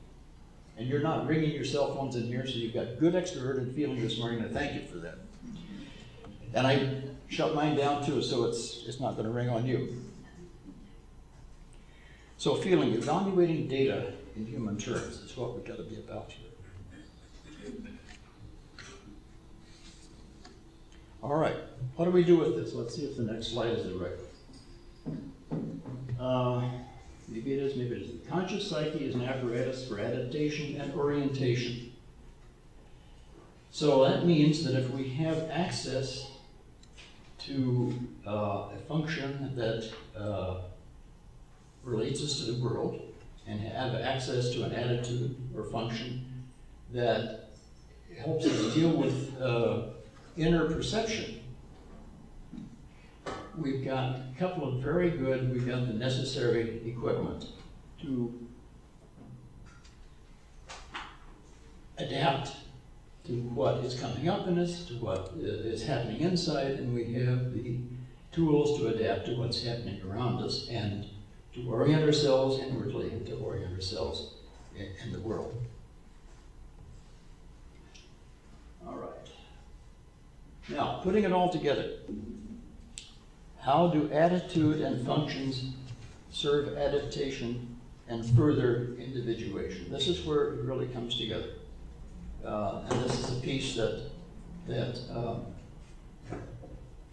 And 0.77 0.87
you're 0.87 1.01
not 1.01 1.27
ringing 1.27 1.51
your 1.51 1.65
cell 1.65 1.93
phones 1.93 2.15
in 2.15 2.23
here, 2.23 2.45
so 2.47 2.53
you've 2.53 2.73
got 2.73 2.99
good 2.99 3.13
extroverted 3.13 3.75
feeling 3.75 4.01
this 4.01 4.17
morning, 4.17 4.39
and 4.41 4.51
thank 4.51 4.73
you 4.73 4.87
for 4.87 4.97
that. 4.97 5.17
And 6.53 6.67
I 6.67 7.01
shut 7.29 7.55
mine 7.55 7.75
down 7.75 8.05
too, 8.05 8.21
so 8.21 8.45
it's, 8.45 8.83
it's 8.87 8.99
not 8.99 9.13
going 9.13 9.25
to 9.25 9.31
ring 9.31 9.49
on 9.49 9.65
you. 9.65 10.01
So, 12.37 12.55
feeling, 12.55 12.93
evaluating 12.93 13.67
data 13.67 14.13
in 14.35 14.45
human 14.45 14.77
terms 14.77 15.21
is 15.21 15.35
what 15.37 15.55
we've 15.55 15.65
got 15.65 15.77
to 15.77 15.83
be 15.83 15.95
about 15.95 16.31
here. 16.31 16.49
All 21.23 21.35
right, 21.35 21.55
what 21.95 22.03
do 22.03 22.11
we 22.11 22.23
do 22.23 22.37
with 22.37 22.57
this? 22.57 22.73
Let's 22.73 22.95
see 22.95 23.05
if 23.05 23.15
the 23.15 23.23
next 23.23 23.47
slide 23.47 23.69
is 23.69 23.85
the 23.85 23.95
right 23.97 24.11
one. 25.05 25.81
Uh, 26.19 26.69
maybe 27.29 27.53
it 27.53 27.59
is, 27.59 27.77
maybe 27.77 27.95
it 27.95 28.01
isn't. 28.01 28.27
Conscious 28.27 28.69
psyche 28.69 29.05
is 29.05 29.15
an 29.15 29.23
apparatus 29.23 29.87
for 29.87 29.99
adaptation 29.99 30.79
and 30.81 30.93
orientation. 30.95 31.93
So 33.71 34.03
that 34.03 34.25
means 34.25 34.65
that 34.65 34.77
if 34.77 34.91
we 34.91 35.07
have 35.11 35.49
access 35.49 36.32
to 37.45 37.93
uh, 38.25 38.69
a 38.73 38.77
function 38.87 39.53
that 39.55 39.91
uh, 40.17 40.61
relates 41.83 42.23
us 42.23 42.39
to 42.39 42.51
the 42.51 42.63
world 42.63 43.01
and 43.47 43.59
have 43.59 43.95
access 43.95 44.51
to 44.51 44.63
an 44.63 44.71
attitude 44.71 45.35
or 45.55 45.65
function 45.65 46.25
that 46.91 47.49
helps 48.17 48.45
us 48.45 48.73
deal 48.73 48.91
with 48.91 49.41
uh, 49.41 49.87
inner 50.37 50.73
perception, 50.73 51.41
we've 53.57 53.83
got 53.83 54.15
a 54.15 54.25
couple 54.39 54.67
of 54.67 54.81
very 54.81 55.11
good, 55.11 55.51
we've 55.51 55.67
got 55.67 55.87
the 55.87 55.93
necessary 55.93 56.81
equipment 56.85 57.47
to 58.01 58.33
adapt 61.97 62.51
to 63.25 63.31
what 63.31 63.77
is 63.77 63.99
coming 63.99 64.27
up 64.27 64.47
in 64.47 64.59
us, 64.59 64.85
to 64.85 64.95
what 64.95 65.33
uh, 65.37 65.45
is 65.45 65.83
happening 65.83 66.21
inside, 66.21 66.71
and 66.71 66.93
we 66.93 67.13
have 67.13 67.53
the 67.53 67.77
tools 68.31 68.79
to 68.79 68.87
adapt 68.87 69.27
to 69.27 69.35
what's 69.35 69.63
happening 69.63 70.01
around 70.09 70.43
us 70.43 70.67
and 70.69 71.07
to 71.53 71.69
orient 71.69 72.03
ourselves 72.03 72.59
inwardly 72.59 73.11
and 73.11 73.25
to 73.25 73.35
orient 73.35 73.73
ourselves 73.73 74.33
in, 74.75 74.87
in 75.05 75.13
the 75.13 75.19
world. 75.19 75.55
All 78.85 78.95
right. 78.95 79.09
Now, 80.69 80.99
putting 81.03 81.23
it 81.23 81.31
all 81.31 81.49
together, 81.49 81.91
how 83.59 83.87
do 83.87 84.11
attitude 84.11 84.81
and 84.81 85.05
functions 85.05 85.71
serve 86.31 86.75
adaptation 86.75 87.77
and 88.09 88.25
further 88.35 88.95
individuation? 88.99 89.89
This 89.89 90.07
is 90.09 90.25
where 90.25 90.53
it 90.53 90.63
really 90.63 90.87
comes 90.87 91.17
together. 91.17 91.49
Uh, 92.45 92.81
and 92.89 93.03
this 93.03 93.19
is 93.19 93.37
a 93.37 93.41
piece 93.41 93.75
that, 93.75 94.01
that 94.67 94.99
um, 95.15 95.45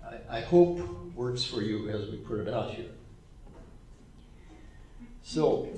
I, 0.05 0.39
I 0.39 0.41
hope 0.41 0.81
works 1.15 1.45
for 1.45 1.63
you 1.63 1.89
as 1.89 2.11
we 2.11 2.17
put 2.17 2.41
it 2.41 2.53
out 2.53 2.73
here. 2.73 2.91
So, 5.23 5.69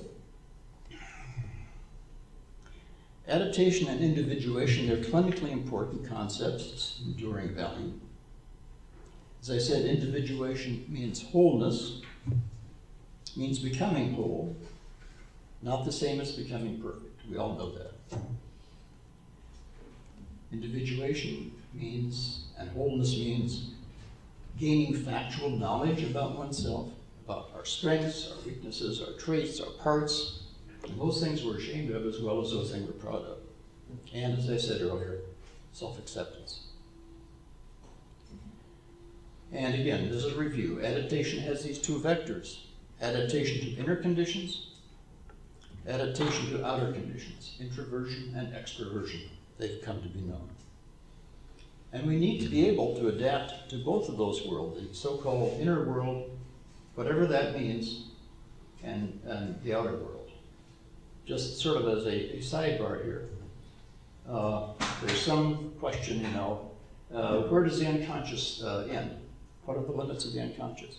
adaptation 3.28 3.88
and 3.88 4.00
individuation, 4.00 4.86
they're 4.88 5.04
clinically 5.04 5.52
important 5.52 6.08
concepts, 6.08 7.02
enduring 7.04 7.54
value. 7.54 7.92
As 9.42 9.50
I 9.50 9.58
said, 9.58 9.84
individuation 9.84 10.86
means 10.88 11.22
wholeness, 11.22 12.00
means 13.36 13.58
becoming 13.58 14.14
whole, 14.14 14.56
not 15.60 15.84
the 15.84 15.92
same 15.92 16.20
as 16.20 16.32
becoming 16.32 16.80
perfect. 16.80 17.20
We 17.28 17.36
all 17.36 17.54
know 17.56 17.72
that. 17.72 17.92
Individuation 20.52 21.52
means, 21.72 22.44
and 22.58 22.68
wholeness 22.70 23.16
means, 23.16 23.70
gaining 24.58 24.94
factual 24.94 25.50
knowledge 25.50 26.02
about 26.04 26.36
oneself, 26.36 26.90
about 27.24 27.50
our 27.54 27.64
strengths, 27.64 28.30
our 28.30 28.44
weaknesses, 28.44 29.00
our 29.00 29.14
traits, 29.14 29.60
our 29.60 29.70
parts, 29.70 30.42
and 30.84 31.00
those 31.00 31.22
things 31.22 31.44
we're 31.44 31.56
ashamed 31.56 31.90
of 31.90 32.04
as 32.04 32.20
well 32.20 32.42
as 32.42 32.50
those 32.50 32.70
things 32.70 32.86
we're 32.86 32.92
proud 32.92 33.24
of. 33.24 33.38
And 34.12 34.38
as 34.38 34.50
I 34.50 34.56
said 34.56 34.82
earlier, 34.82 35.20
self 35.72 35.98
acceptance. 35.98 36.66
And 39.52 39.74
again, 39.74 40.10
this 40.10 40.24
is 40.24 40.32
a 40.32 40.38
review. 40.38 40.80
Adaptation 40.82 41.40
has 41.40 41.62
these 41.62 41.78
two 41.78 41.98
vectors 42.00 42.58
adaptation 43.00 43.60
to 43.60 43.82
inner 43.82 43.96
conditions, 43.96 44.68
adaptation 45.88 46.50
to 46.52 46.64
outer 46.64 46.92
conditions, 46.92 47.56
introversion 47.60 48.32
and 48.36 48.52
extroversion. 48.54 49.28
They've 49.62 49.80
come 49.80 50.02
to 50.02 50.08
be 50.08 50.22
known. 50.22 50.48
And 51.92 52.04
we 52.04 52.16
need 52.16 52.40
to 52.40 52.48
be 52.48 52.66
able 52.66 52.96
to 52.96 53.08
adapt 53.08 53.70
to 53.70 53.76
both 53.76 54.08
of 54.08 54.16
those 54.16 54.44
worlds, 54.44 54.88
the 54.88 54.92
so 54.92 55.18
called 55.18 55.60
inner 55.60 55.84
world, 55.84 56.36
whatever 56.96 57.26
that 57.26 57.56
means, 57.56 58.08
and, 58.82 59.20
and 59.24 59.62
the 59.62 59.72
outer 59.72 59.92
world. 59.92 60.30
Just 61.26 61.60
sort 61.60 61.76
of 61.76 61.96
as 61.96 62.06
a, 62.06 62.38
a 62.38 62.38
sidebar 62.38 63.04
here, 63.04 63.28
uh, 64.28 64.72
there's 65.00 65.20
some 65.20 65.74
question, 65.78 66.22
you 66.22 66.28
know, 66.30 66.72
uh, 67.14 67.42
where 67.42 67.62
does 67.62 67.78
the 67.78 67.86
unconscious 67.86 68.64
uh, 68.64 68.88
end? 68.90 69.16
What 69.64 69.76
are 69.76 69.84
the 69.84 69.92
limits 69.92 70.24
of 70.24 70.32
the 70.32 70.40
unconscious? 70.40 70.96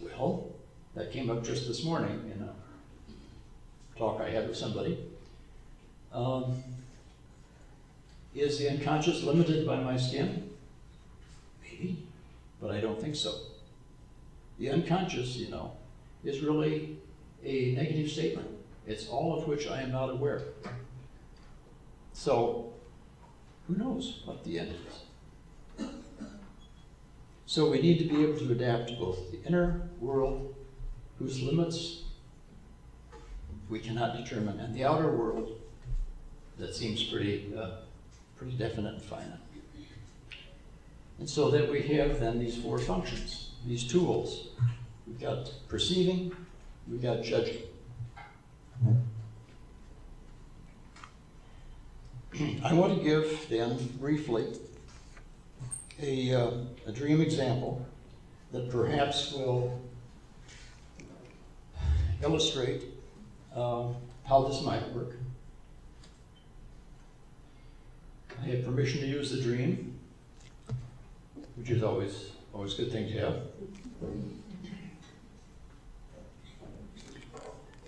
Well, 0.00 0.50
that 0.94 1.12
came 1.12 1.28
up 1.28 1.44
just 1.44 1.68
this 1.68 1.84
morning 1.84 2.32
in 2.34 2.42
a 2.42 2.54
talk 3.98 4.22
I 4.22 4.30
had 4.30 4.48
with 4.48 4.56
somebody. 4.56 5.10
Um, 6.14 6.62
is 8.34 8.58
the 8.58 8.70
unconscious 8.70 9.24
limited 9.24 9.66
by 9.66 9.80
my 9.80 9.96
skin? 9.96 10.48
Maybe, 11.62 12.06
but 12.60 12.70
I 12.70 12.80
don't 12.80 13.00
think 13.00 13.16
so. 13.16 13.34
The 14.58 14.70
unconscious, 14.70 15.36
you 15.36 15.50
know, 15.50 15.72
is 16.22 16.40
really 16.40 16.98
a 17.44 17.72
negative 17.72 18.10
statement. 18.10 18.48
It's 18.86 19.08
all 19.08 19.36
of 19.36 19.48
which 19.48 19.66
I 19.66 19.82
am 19.82 19.90
not 19.90 20.10
aware. 20.10 20.42
So, 22.12 22.72
who 23.66 23.74
knows 23.74 24.22
what 24.24 24.44
the 24.44 24.60
end 24.60 24.74
is? 25.78 25.86
So, 27.46 27.70
we 27.70 27.82
need 27.82 27.98
to 27.98 28.04
be 28.04 28.22
able 28.22 28.38
to 28.38 28.52
adapt 28.52 28.88
to 28.88 28.94
both 28.94 29.32
the 29.32 29.42
inner 29.44 29.88
world, 30.00 30.54
whose 31.18 31.42
limits 31.42 32.02
we 33.68 33.80
cannot 33.80 34.16
determine, 34.16 34.60
and 34.60 34.74
the 34.74 34.84
outer 34.84 35.10
world 35.10 35.60
that 36.58 36.74
seems 36.74 37.02
pretty, 37.04 37.52
uh, 37.56 37.70
pretty 38.36 38.56
definite 38.56 38.94
and 38.94 39.02
finite. 39.02 39.38
And 41.18 41.28
so 41.28 41.50
that 41.50 41.70
we 41.70 41.80
have 41.96 42.20
then 42.20 42.38
these 42.38 42.56
four 42.56 42.78
functions, 42.78 43.50
these 43.66 43.84
tools. 43.84 44.48
We've 45.06 45.20
got 45.20 45.52
perceiving, 45.68 46.34
we've 46.88 47.02
got 47.02 47.22
judging. 47.22 47.62
I 52.64 52.72
want 52.72 52.98
to 52.98 53.04
give 53.04 53.46
then 53.48 53.76
briefly 54.00 54.46
a, 56.02 56.34
uh, 56.34 56.50
a 56.86 56.92
dream 56.92 57.20
example 57.20 57.86
that 58.50 58.70
perhaps 58.70 59.32
will 59.32 59.80
illustrate 62.22 62.84
um, 63.54 63.94
how 64.24 64.42
this 64.48 64.62
might 64.62 64.92
work. 64.92 65.16
I 68.42 68.46
have 68.46 68.64
permission 68.64 69.00
to 69.00 69.06
use 69.06 69.30
the 69.30 69.42
dream, 69.42 69.98
which 71.56 71.70
is 71.70 71.82
always 71.82 72.32
always 72.52 72.74
a 72.74 72.82
good 72.82 72.92
thing 72.92 73.08
to 73.08 73.18
have. 73.18 73.42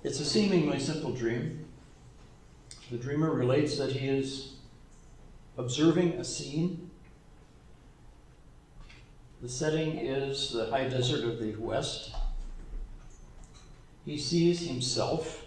It's 0.02 0.20
a 0.20 0.24
seemingly 0.24 0.78
simple 0.78 1.12
dream. 1.12 1.64
The 2.90 2.96
dreamer 2.96 3.32
relates 3.32 3.76
that 3.78 3.92
he 3.92 4.06
is 4.06 4.54
observing 5.58 6.12
a 6.12 6.24
scene. 6.24 6.90
The 9.42 9.48
setting 9.48 9.98
is 9.98 10.52
the 10.52 10.66
high 10.66 10.88
desert 10.88 11.24
of 11.24 11.40
the 11.40 11.54
West. 11.56 12.14
He 14.04 14.16
sees 14.18 14.68
himself 14.68 15.45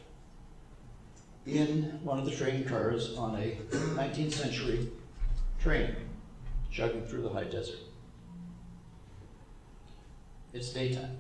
in 1.58 2.00
one 2.04 2.20
of 2.20 2.26
the 2.26 2.32
train 2.32 2.64
cars 2.64 3.16
on 3.18 3.36
a 3.36 3.58
19th 3.72 4.34
century 4.34 4.90
train 5.60 5.96
chugging 6.72 7.06
through 7.06 7.22
the 7.22 7.30
high 7.30 7.44
desert. 7.44 7.80
It's 10.54 10.70
daytime. 10.70 11.18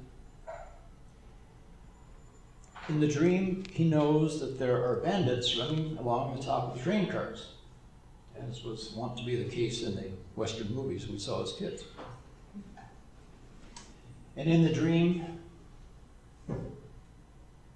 In 2.87 2.99
the 2.99 3.07
dream, 3.07 3.63
he 3.71 3.87
knows 3.87 4.39
that 4.39 4.57
there 4.57 4.83
are 4.83 4.95
bandits 4.97 5.55
running 5.57 5.95
along 5.97 6.35
the 6.35 6.41
top 6.41 6.71
of 6.71 6.77
the 6.77 6.83
train 6.83 7.07
cars, 7.07 7.49
as 8.35 8.63
was 8.63 8.91
wont 8.95 9.17
to 9.19 9.23
be 9.23 9.35
the 9.35 9.49
case 9.49 9.83
in 9.83 9.95
the 9.95 10.09
Western 10.35 10.73
movies 10.73 11.07
we 11.07 11.19
saw 11.19 11.43
as 11.43 11.53
kids. 11.53 11.83
And 14.35 14.49
in 14.49 14.63
the 14.63 14.73
dream, 14.73 15.39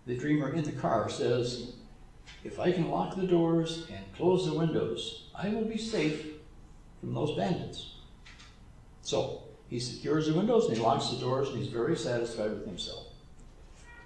the 0.08 0.18
dreamer 0.18 0.52
in 0.54 0.64
the 0.64 0.72
car 0.72 1.10
says, 1.10 1.74
If 2.44 2.60
I 2.60 2.72
can 2.72 2.90
lock 2.90 3.16
the 3.16 3.28
doors 3.28 3.88
and 3.90 4.04
close 4.16 4.46
the 4.46 4.58
windows, 4.58 5.30
I 5.34 5.50
will 5.50 5.66
be 5.66 5.78
safe 5.78 6.26
from 7.00 7.14
those 7.14 7.36
bandits. 7.38 7.92
So 9.02 9.44
he 9.70 9.80
secures 9.80 10.28
the 10.28 10.34
windows 10.34 10.68
and 10.68 10.78
he 10.78 10.84
locks 10.84 11.10
the 11.10 11.20
doors 11.20 11.50
and 11.50 11.58
he's 11.58 11.72
very 11.72 11.96
satisfied 11.96 12.52
with 12.52 12.66
himself. 12.66 13.08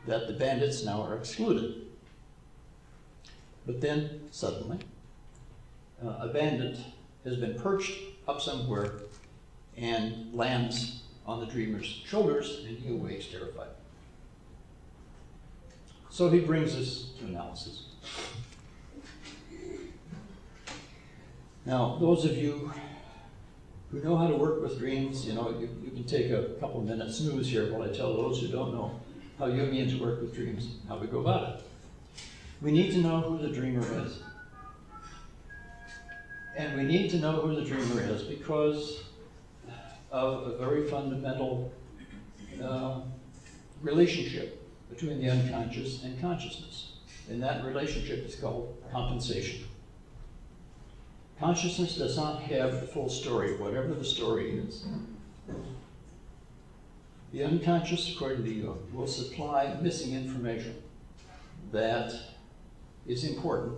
that 0.07 0.27
the 0.27 0.33
bandits 0.33 0.83
now 0.85 1.01
are 1.01 1.15
excluded. 1.17 1.85
But 3.65 3.81
then, 3.81 4.21
suddenly, 4.31 4.79
uh, 6.03 6.15
a 6.21 6.27
bandit 6.29 6.79
has 7.25 7.35
been 7.35 7.59
perched 7.59 7.99
up 8.27 8.39
somewhere 8.41 9.01
and 9.75 10.33
lands 10.33 11.01
on 11.25 11.41
the 11.41 11.45
dreamer's 11.45 11.85
shoulders, 11.85 12.63
and 12.65 12.77
he 12.77 12.89
awakes 12.93 13.27
terrified. 13.27 13.67
So 16.09 16.29
he 16.29 16.39
brings 16.39 16.73
us 16.73 17.09
to 17.19 17.25
analysis. 17.25 17.87
Now, 21.65 21.97
those 21.99 22.23
of 22.23 22.37
you 22.37 22.71
who 23.91 24.01
know 24.01 24.15
how 24.15 24.27
to 24.27 24.35
work 24.35 24.61
with 24.61 24.79
dreams, 24.79 25.25
you 25.25 25.33
know, 25.33 25.49
you, 25.49 25.69
you 25.83 25.91
can 25.91 26.05
take 26.05 26.31
a 26.31 26.55
couple 26.59 26.81
minutes 26.81 27.17
snooze 27.17 27.49
here 27.49 27.71
while 27.71 27.83
I 27.83 27.93
tell 27.93 28.13
those 28.13 28.39
who 28.39 28.47
don't 28.47 28.73
know 28.73 28.99
how 29.37 29.47
Jungians 29.47 29.99
work 29.99 30.21
with 30.21 30.33
dreams, 30.33 30.77
how 30.87 30.97
we 30.97 31.07
go 31.07 31.19
about 31.19 31.49
it. 31.49 31.63
We 32.61 32.71
need 32.71 32.91
to 32.91 32.99
know 32.99 33.19
who 33.19 33.37
the 33.37 33.53
dreamer 33.53 33.85
is. 34.05 34.19
And 36.55 36.77
we 36.77 36.83
need 36.83 37.11
to 37.11 37.17
know 37.17 37.33
who 37.33 37.55
the 37.55 37.63
dreamer 37.63 38.01
is 38.01 38.23
because 38.23 39.03
of 40.11 40.47
a 40.47 40.57
very 40.57 40.89
fundamental 40.89 41.71
uh, 42.63 43.01
relationship 43.81 44.65
between 44.89 45.21
the 45.21 45.29
unconscious 45.29 46.03
and 46.03 46.19
consciousness. 46.19 46.86
And 47.29 47.41
that 47.43 47.65
relationship 47.65 48.25
is 48.25 48.35
called 48.35 48.81
compensation. 48.91 49.65
Consciousness 51.39 51.97
does 51.97 52.17
not 52.17 52.41
have 52.43 52.81
the 52.81 52.87
full 52.87 53.09
story, 53.09 53.57
whatever 53.57 53.93
the 53.93 54.03
story 54.03 54.57
is. 54.57 54.87
The 57.31 57.43
unconscious, 57.43 58.15
according 58.15 58.45
to 58.45 58.51
Jung, 58.51 58.79
will 58.93 59.07
supply 59.07 59.75
missing 59.81 60.13
information 60.13 60.81
that 61.71 62.13
is 63.05 63.23
important 63.25 63.77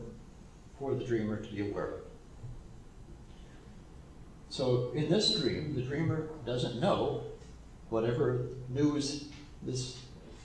for 0.77 0.93
the 0.95 1.03
dreamer 1.03 1.37
to 1.37 1.51
be 1.51 1.69
aware 1.69 1.87
of. 1.87 1.99
So 4.49 4.91
in 4.95 5.09
this 5.09 5.39
dream, 5.39 5.75
the 5.75 5.81
dreamer 5.81 6.29
doesn't 6.45 6.79
know 6.79 7.23
whatever 7.89 8.47
news 8.69 9.25
this 9.63 9.97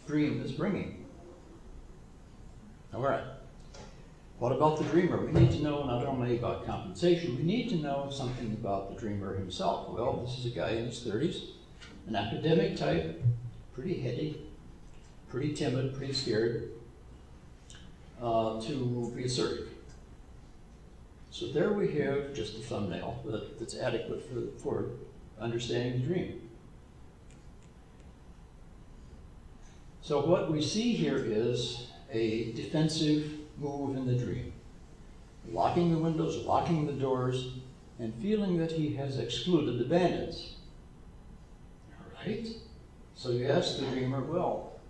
dream 0.06 0.42
is 0.42 0.52
bringing. 0.52 1.03
All 2.94 3.02
right. 3.02 3.24
What 4.38 4.52
about 4.52 4.78
the 4.78 4.84
dreamer? 4.84 5.24
We 5.24 5.32
need 5.32 5.50
to 5.52 5.62
know 5.62 5.84
not 5.84 6.06
only 6.06 6.38
about 6.38 6.64
compensation, 6.64 7.36
we 7.36 7.42
need 7.42 7.68
to 7.70 7.76
know 7.76 8.08
something 8.08 8.52
about 8.52 8.94
the 8.94 9.00
dreamer 9.00 9.34
himself. 9.34 9.88
Well, 9.88 10.24
this 10.24 10.38
is 10.38 10.46
a 10.46 10.54
guy 10.54 10.70
in 10.70 10.86
his 10.86 11.00
30s, 11.00 11.50
an 12.06 12.14
academic 12.14 12.76
type, 12.76 13.20
pretty 13.72 14.00
heady, 14.00 14.48
pretty 15.28 15.54
timid, 15.54 15.96
pretty 15.96 16.12
scared, 16.12 16.70
uh, 18.22 18.60
to 18.60 19.12
be 19.16 19.24
assertive. 19.24 19.68
So 21.30 21.48
there 21.48 21.72
we 21.72 21.92
have 21.94 22.32
just 22.32 22.58
a 22.58 22.60
thumbnail 22.60 23.22
that, 23.26 23.58
that's 23.58 23.76
adequate 23.76 24.24
for, 24.28 24.62
for 24.62 24.90
understanding 25.40 26.00
the 26.00 26.06
dream. 26.06 26.48
So 30.00 30.24
what 30.24 30.52
we 30.52 30.62
see 30.62 30.92
here 30.92 31.18
is 31.18 31.88
a 32.14 32.52
defensive 32.52 33.30
move 33.58 33.96
in 33.96 34.06
the 34.06 34.14
dream. 34.14 34.52
Locking 35.50 35.92
the 35.92 35.98
windows, 35.98 36.44
locking 36.46 36.86
the 36.86 36.92
doors, 36.92 37.48
and 37.98 38.14
feeling 38.22 38.56
that 38.58 38.72
he 38.72 38.94
has 38.94 39.18
excluded 39.18 39.78
the 39.78 39.84
bandits. 39.84 40.54
All 41.92 42.26
right? 42.26 42.48
So 43.14 43.30
you 43.30 43.46
ask 43.46 43.78
the 43.78 43.86
dreamer, 43.86 44.20
well, 44.22 44.80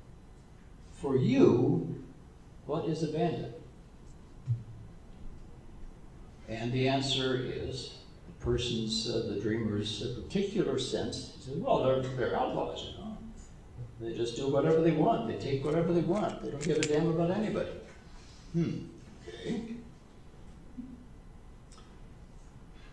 for 0.92 1.16
you, 1.16 2.02
what 2.66 2.86
is 2.86 3.02
a 3.02 3.08
bandit? 3.08 3.60
And 6.48 6.72
the 6.72 6.88
answer 6.88 7.36
is 7.36 7.94
the 8.26 8.44
person's, 8.44 9.10
uh, 9.10 9.30
the 9.34 9.40
dreamer's 9.40 10.06
particular 10.22 10.78
sense. 10.78 11.32
He 11.36 11.42
says, 11.42 11.56
well, 11.56 11.82
they're, 11.82 12.02
they're 12.02 12.36
outlaws, 12.36 12.92
you 12.92 12.98
know. 12.98 13.03
They 14.04 14.12
just 14.12 14.36
do 14.36 14.48
whatever 14.48 14.82
they 14.82 14.90
want. 14.90 15.28
They 15.28 15.38
take 15.38 15.64
whatever 15.64 15.92
they 15.94 16.02
want. 16.02 16.42
They 16.42 16.50
don't 16.50 16.62
give 16.62 16.76
a 16.76 16.80
damn 16.82 17.08
about 17.08 17.30
anybody. 17.30 17.70
Hmm. 18.52 18.78
Okay. 19.26 19.76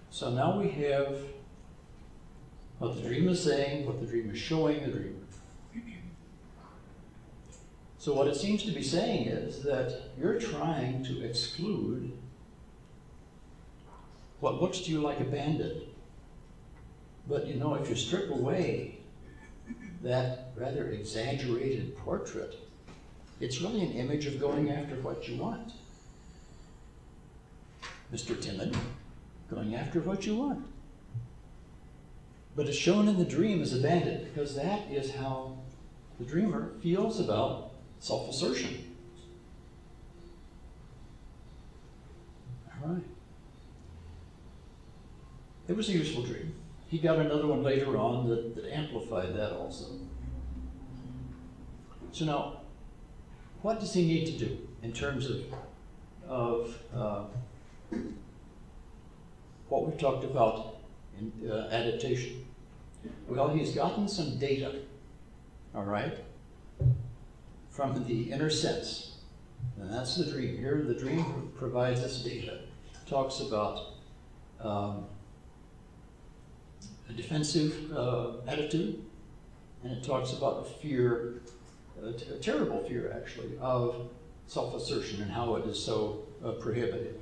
So 0.09 0.31
now 0.31 0.57
we 0.57 0.69
have 0.69 1.17
what 2.79 2.95
the 2.95 3.01
dream 3.01 3.27
is 3.27 3.43
saying, 3.43 3.85
what 3.85 3.99
the 3.99 4.07
dream 4.07 4.31
is 4.31 4.39
showing 4.39 4.81
the 4.83 4.91
dreamer. 4.91 5.17
So 7.97 8.13
what 8.15 8.27
it 8.27 8.35
seems 8.35 8.63
to 8.63 8.71
be 8.71 8.81
saying 8.81 9.27
is 9.27 9.61
that 9.63 10.11
you're 10.17 10.39
trying 10.39 11.03
to 11.03 11.23
exclude 11.23 12.11
what 14.39 14.59
looks 14.59 14.79
to 14.79 14.91
you 14.91 15.01
like 15.01 15.19
a 15.19 15.25
bandit. 15.25 15.87
But 17.27 17.45
you 17.45 17.55
know, 17.55 17.75
if 17.75 17.89
you 17.89 17.95
strip 17.95 18.31
away 18.31 19.01
that 20.01 20.40
rather 20.55 20.89
exaggerated 20.89 21.97
portrait, 21.97 22.55
it's 23.39 23.61
really 23.61 23.81
an 23.81 23.93
image 23.93 24.25
of 24.25 24.39
going 24.39 24.69
after 24.69 24.95
what 24.95 25.27
you 25.27 25.37
want. 25.37 25.71
Mr. 28.13 28.39
Timid, 28.39 28.75
going 29.49 29.73
after 29.75 29.99
what 30.01 30.25
you 30.25 30.35
want. 30.35 30.65
But 32.55 32.67
it's 32.67 32.77
shown 32.77 33.07
in 33.07 33.17
the 33.17 33.25
dream 33.25 33.61
as 33.61 33.73
abandoned, 33.73 34.25
because 34.25 34.55
that 34.55 34.91
is 34.91 35.15
how 35.15 35.57
the 36.19 36.25
dreamer 36.25 36.73
feels 36.81 37.19
about 37.19 37.71
self 37.99 38.29
assertion. 38.29 38.95
All 42.83 42.89
right. 42.89 43.03
It 45.67 45.77
was 45.77 45.87
a 45.87 45.93
useful 45.93 46.23
dream. 46.23 46.53
He 46.89 46.97
got 46.97 47.19
another 47.19 47.47
one 47.47 47.63
later 47.63 47.97
on 47.97 48.27
that, 48.27 48.55
that 48.55 48.75
amplified 48.75 49.33
that 49.35 49.53
also. 49.53 49.85
So 52.11 52.25
now, 52.25 52.61
what 53.61 53.79
does 53.79 53.93
he 53.93 54.05
need 54.05 54.25
to 54.25 54.45
do 54.45 54.57
in 54.83 54.91
terms 54.91 55.29
of, 55.29 55.43
of 56.27 56.77
uh, 56.93 57.23
what 59.69 59.85
we've 59.85 59.97
talked 59.97 60.23
about 60.23 60.77
in 61.17 61.31
uh, 61.49 61.69
adaptation? 61.71 62.45
Well, 63.27 63.49
he's 63.49 63.73
gotten 63.73 64.07
some 64.07 64.37
data, 64.37 64.79
all 65.73 65.83
right, 65.83 66.17
from 67.69 68.05
the 68.05 68.31
inner 68.31 68.49
sense. 68.49 69.11
And 69.79 69.91
that's 69.91 70.15
the 70.15 70.25
dream. 70.25 70.57
Here, 70.57 70.83
the 70.85 70.93
dream 70.93 71.51
provides 71.57 72.01
us 72.01 72.23
data. 72.23 72.59
Talks 73.07 73.39
about 73.39 73.93
um, 74.59 75.05
a 77.09 77.13
defensive 77.13 77.91
uh, 77.95 78.33
attitude, 78.47 79.01
and 79.83 79.93
it 79.93 80.03
talks 80.03 80.33
about 80.33 80.67
fear, 80.81 81.41
a, 82.03 82.13
terrible 82.39 82.83
fear 82.83 83.13
actually, 83.15 83.57
of 83.59 84.09
self 84.47 84.73
assertion 84.75 85.21
and 85.21 85.31
how 85.31 85.55
it 85.55 85.65
is 85.65 85.83
so 85.83 86.23
uh, 86.43 86.51
prohibited. 86.51 87.19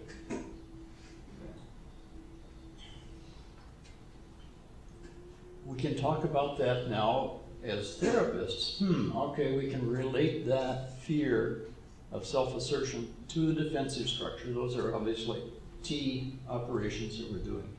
We 5.66 5.78
can 5.78 5.96
talk 5.96 6.24
about 6.24 6.58
that 6.58 6.90
now 6.90 7.42
as 7.64 7.98
therapists. 7.98 8.80
Hmm, 8.80 9.16
okay, 9.16 9.56
we 9.56 9.70
can 9.70 9.88
relate 9.88 10.48
that 10.48 10.98
fear 11.00 11.66
of 12.12 12.26
self 12.26 12.56
assertion 12.56 13.14
to 13.30 13.54
the 13.54 13.64
defensive 13.64 14.08
structure. 14.08 14.52
Those 14.52 14.76
are 14.76 14.96
obviously 14.96 15.44
T 15.84 16.34
operations 16.50 17.18
that 17.20 17.32
we're 17.32 17.40
doing 17.40 17.70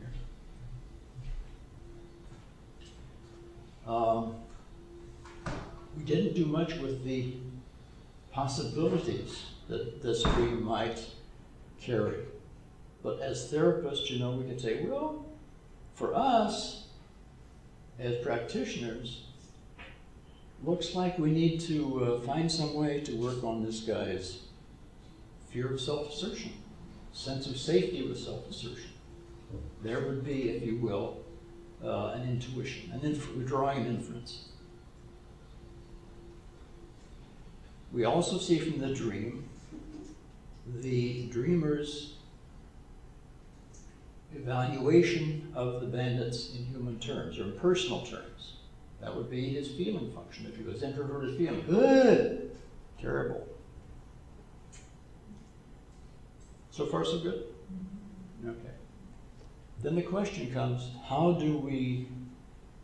here. 3.85 3.93
Um, 3.93 4.37
we 5.97 6.05
didn't 6.05 6.35
do 6.35 6.47
much 6.47 6.75
with 6.77 7.05
the 7.05 7.35
possibilities 8.33 9.47
that 9.69 10.03
this 10.03 10.23
dream 10.23 10.63
might 10.63 11.05
carry. 11.81 12.19
But 13.03 13.21
as 13.21 13.51
therapists, 13.53 14.11
you 14.11 14.19
know, 14.19 14.33
we 14.33 14.45
can 14.45 14.59
say, 14.59 14.85
well, 14.85 15.25
for 15.95 16.15
us, 16.15 16.87
as 17.99 18.17
practitioners, 18.19 19.25
looks 20.63 20.95
like 20.95 21.19
we 21.19 21.31
need 21.31 21.61
to 21.61 22.05
uh, 22.05 22.21
find 22.21 22.51
some 22.51 22.75
way 22.75 23.01
to 23.01 23.13
work 23.17 23.43
on 23.45 23.65
this 23.65 23.81
guy's 23.81 24.41
fear 25.51 25.73
of 25.73 25.81
self 25.81 26.13
assertion, 26.13 26.53
sense 27.13 27.47
of 27.47 27.57
safety 27.57 28.07
with 28.07 28.19
self 28.19 28.49
assertion. 28.49 28.91
There 29.83 30.01
would 30.01 30.25
be, 30.25 30.51
if 30.51 30.63
you 30.63 30.77
will, 30.77 31.19
uh, 31.83 32.09
an 32.09 32.29
intuition, 32.29 32.91
and 32.93 33.01
then 33.03 33.19
drawing 33.47 33.79
an 33.79 33.87
inference. 33.87 34.50
We 37.93 38.05
also 38.05 38.39
see 38.39 38.59
from 38.59 38.79
the 38.79 38.95
dream 38.95 39.49
the 40.67 41.27
dreamer's 41.27 42.15
evaluation 44.35 45.53
of 45.55 45.81
the 45.81 45.87
bandits 45.87 46.55
in 46.55 46.65
human 46.67 47.01
terms 47.01 47.39
or 47.39 47.45
in 47.45 47.53
personal 47.59 48.03
terms. 48.03 48.59
That 49.01 49.17
would 49.17 49.31
be 49.31 49.49
his 49.49 49.69
feeling 49.69 50.13
function. 50.13 50.47
If 50.47 50.57
he 50.57 50.63
was 50.63 50.83
introverted 50.83 51.37
feeling, 51.37 51.65
good, 51.67 52.51
Terrible. 53.01 53.47
So 56.71 56.87
far, 56.87 57.05
so 57.05 57.19
good? 57.19 57.45
Mm-hmm. 58.43 58.51
Okay. 58.51 58.75
Then 59.83 59.95
the 59.95 60.03
question 60.03 60.53
comes 60.53 60.91
how 61.07 61.33
do 61.33 61.57
we 61.57 62.09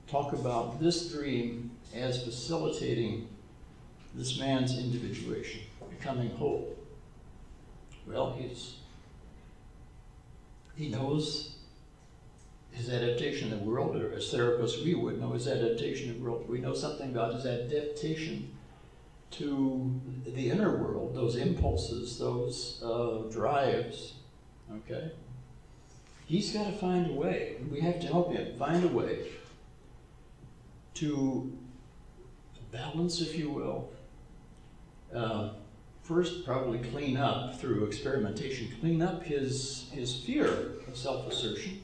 talk 0.06 0.32
about 0.32 0.80
this 0.80 1.12
dream 1.12 1.70
as 1.94 2.24
facilitating 2.24 3.28
this 4.16 4.38
man's 4.38 4.78
individuation, 4.78 5.60
becoming 5.90 6.30
whole? 6.30 6.76
Well, 8.06 8.36
he's, 8.38 8.76
he 10.74 10.88
knows 10.88 11.56
his 12.72 12.90
adaptation 12.90 13.52
in 13.52 13.58
the 13.58 13.64
world, 13.64 13.96
or 13.96 14.12
as 14.12 14.32
therapists, 14.32 14.84
we 14.84 14.94
would 14.94 15.20
know 15.20 15.32
his 15.32 15.46
adaptation 15.46 16.10
in 16.10 16.18
the 16.18 16.24
world. 16.24 16.48
We 16.48 16.58
know 16.58 16.74
something 16.74 17.10
about 17.10 17.34
his 17.34 17.46
adaptation 17.46 18.50
to 19.32 20.00
the 20.24 20.50
inner 20.50 20.76
world, 20.76 21.14
those 21.14 21.36
impulses, 21.36 22.18
those 22.18 22.82
uh, 22.82 23.30
drives. 23.30 24.14
Okay? 24.70 25.10
He's 26.26 26.52
got 26.52 26.66
to 26.66 26.72
find 26.72 27.10
a 27.10 27.14
way. 27.14 27.56
We 27.70 27.80
have 27.80 28.00
to 28.00 28.06
help 28.06 28.32
him 28.32 28.58
find 28.58 28.84
a 28.84 28.88
way 28.88 29.26
to 30.94 31.52
balance, 32.72 33.20
if 33.20 33.36
you 33.38 33.50
will. 33.50 33.90
Uh, 35.16 35.48
first, 36.02 36.44
probably 36.44 36.78
clean 36.90 37.16
up 37.16 37.58
through 37.58 37.86
experimentation, 37.86 38.68
clean 38.80 39.00
up 39.00 39.22
his, 39.22 39.88
his 39.92 40.14
fear 40.14 40.72
of 40.86 40.94
self 40.94 41.26
assertion, 41.26 41.80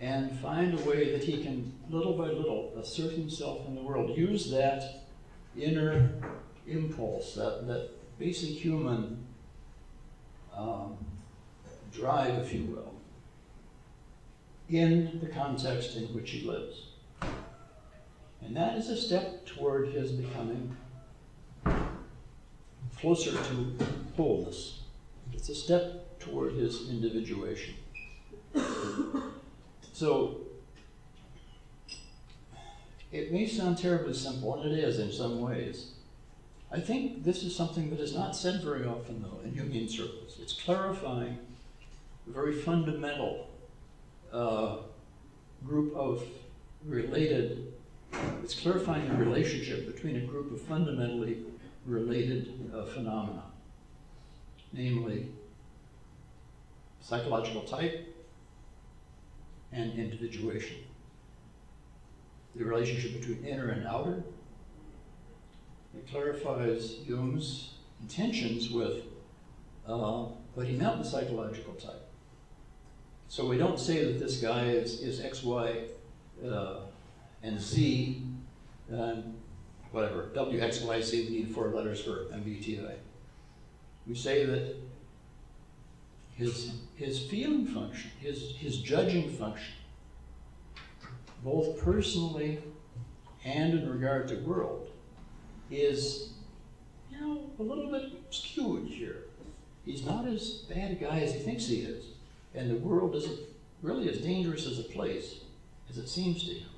and 0.00 0.32
find 0.38 0.72
a 0.72 0.82
way 0.84 1.12
that 1.12 1.22
he 1.22 1.42
can, 1.42 1.70
little 1.90 2.16
by 2.16 2.28
little, 2.28 2.72
assert 2.80 3.12
himself 3.12 3.66
in 3.66 3.74
the 3.74 3.82
world. 3.82 4.16
Use 4.16 4.50
that 4.50 5.04
inner 5.54 6.10
impulse, 6.66 7.34
that, 7.34 7.66
that 7.66 7.90
basic 8.18 8.50
human 8.50 9.22
um, 10.56 10.96
drive, 11.92 12.38
if 12.38 12.54
you 12.54 12.64
will, 12.64 12.94
in 14.70 15.20
the 15.20 15.28
context 15.28 15.96
in 15.96 16.04
which 16.14 16.30
he 16.30 16.46
lives. 16.46 16.86
And 18.40 18.56
that 18.56 18.76
is 18.78 18.88
a 18.88 18.96
step 18.96 19.44
toward 19.44 19.88
his 19.88 20.12
becoming 20.12 20.76
closer 23.02 23.32
to 23.32 23.76
wholeness. 24.16 24.78
It's 25.32 25.48
a 25.48 25.54
step 25.56 26.20
toward 26.20 26.52
his 26.52 26.88
individuation. 26.88 27.74
so, 29.92 30.40
it 33.10 33.32
may 33.32 33.46
sound 33.48 33.78
terribly 33.78 34.14
simple, 34.14 34.62
and 34.62 34.72
it 34.72 34.78
is 34.78 35.00
in 35.00 35.10
some 35.10 35.40
ways. 35.40 35.90
I 36.70 36.78
think 36.78 37.24
this 37.24 37.42
is 37.42 37.54
something 37.56 37.90
that 37.90 37.98
is 37.98 38.14
not 38.14 38.36
said 38.36 38.62
very 38.62 38.86
often, 38.86 39.20
though, 39.20 39.40
in 39.44 39.50
Jungian 39.50 39.90
circles. 39.90 40.38
It's 40.40 40.52
clarifying 40.52 41.38
a 42.28 42.30
very 42.30 42.54
fundamental 42.54 43.48
uh, 44.32 44.76
group 45.66 45.92
of 45.96 46.22
related, 46.86 47.72
it's 48.44 48.58
clarifying 48.58 49.08
the 49.08 49.16
relationship 49.16 49.92
between 49.92 50.16
a 50.16 50.20
group 50.20 50.52
of 50.52 50.60
fundamentally 50.62 51.38
related 51.86 52.70
uh, 52.74 52.84
phenomena, 52.86 53.44
namely 54.72 55.28
psychological 57.00 57.62
type 57.62 58.08
and 59.72 59.98
individuation 59.98 60.76
the 62.54 62.64
relationship 62.64 63.18
between 63.18 63.44
inner 63.44 63.68
and 63.68 63.86
outer. 63.86 64.22
It 65.94 66.08
clarifies 66.08 66.96
Jung's 67.06 67.74
intentions 68.00 68.70
with 68.70 69.04
uh, 69.86 70.26
what 70.54 70.66
he 70.66 70.76
meant 70.76 70.98
with 70.98 71.06
psychological 71.06 71.74
type. 71.74 72.08
So 73.28 73.46
we 73.46 73.56
don't 73.56 73.80
say 73.80 74.04
that 74.04 74.18
this 74.18 74.38
guy 74.38 74.66
is, 74.66 75.00
is 75.00 75.20
X, 75.20 75.42
Y, 75.42 75.84
uh, 76.46 76.80
and 77.42 77.60
Z, 77.60 78.22
and 78.90 79.34
whatever, 79.92 80.30
W, 80.34 80.60
X, 80.60 80.80
Y, 80.80 81.00
Z, 81.00 81.28
we 81.28 81.36
need 81.36 81.54
four 81.54 81.68
letters 81.68 82.00
for 82.00 82.24
MBTI. 82.32 82.94
We 84.06 84.14
say 84.14 84.44
that 84.46 84.76
his, 86.34 86.72
his 86.96 87.20
feeling 87.20 87.66
function, 87.66 88.10
his, 88.18 88.56
his 88.56 88.78
judging 88.78 89.30
function, 89.30 89.74
both 91.44 91.78
personally 91.80 92.62
and 93.44 93.74
in 93.74 93.88
regard 93.88 94.28
to 94.28 94.36
world, 94.36 94.88
is, 95.70 96.30
you 97.10 97.20
know, 97.20 97.50
a 97.58 97.62
little 97.62 97.90
bit 97.90 98.12
skewed 98.30 98.88
here. 98.88 99.24
He's 99.84 100.04
not 100.04 100.26
as 100.26 100.64
bad 100.68 100.92
a 100.92 100.94
guy 100.94 101.20
as 101.20 101.34
he 101.34 101.40
thinks 101.40 101.66
he 101.66 101.80
is, 101.80 102.06
and 102.54 102.70
the 102.70 102.76
world 102.76 103.14
isn't 103.16 103.40
really 103.82 104.08
as 104.08 104.18
dangerous 104.18 104.66
as 104.66 104.78
a 104.78 104.84
place 104.84 105.40
as 105.90 105.98
it 105.98 106.08
seems 106.08 106.44
to 106.44 106.54
him. 106.54 106.68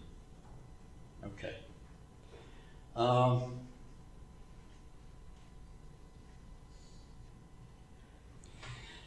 Okay. 1.24 1.54
Um, 2.96 3.60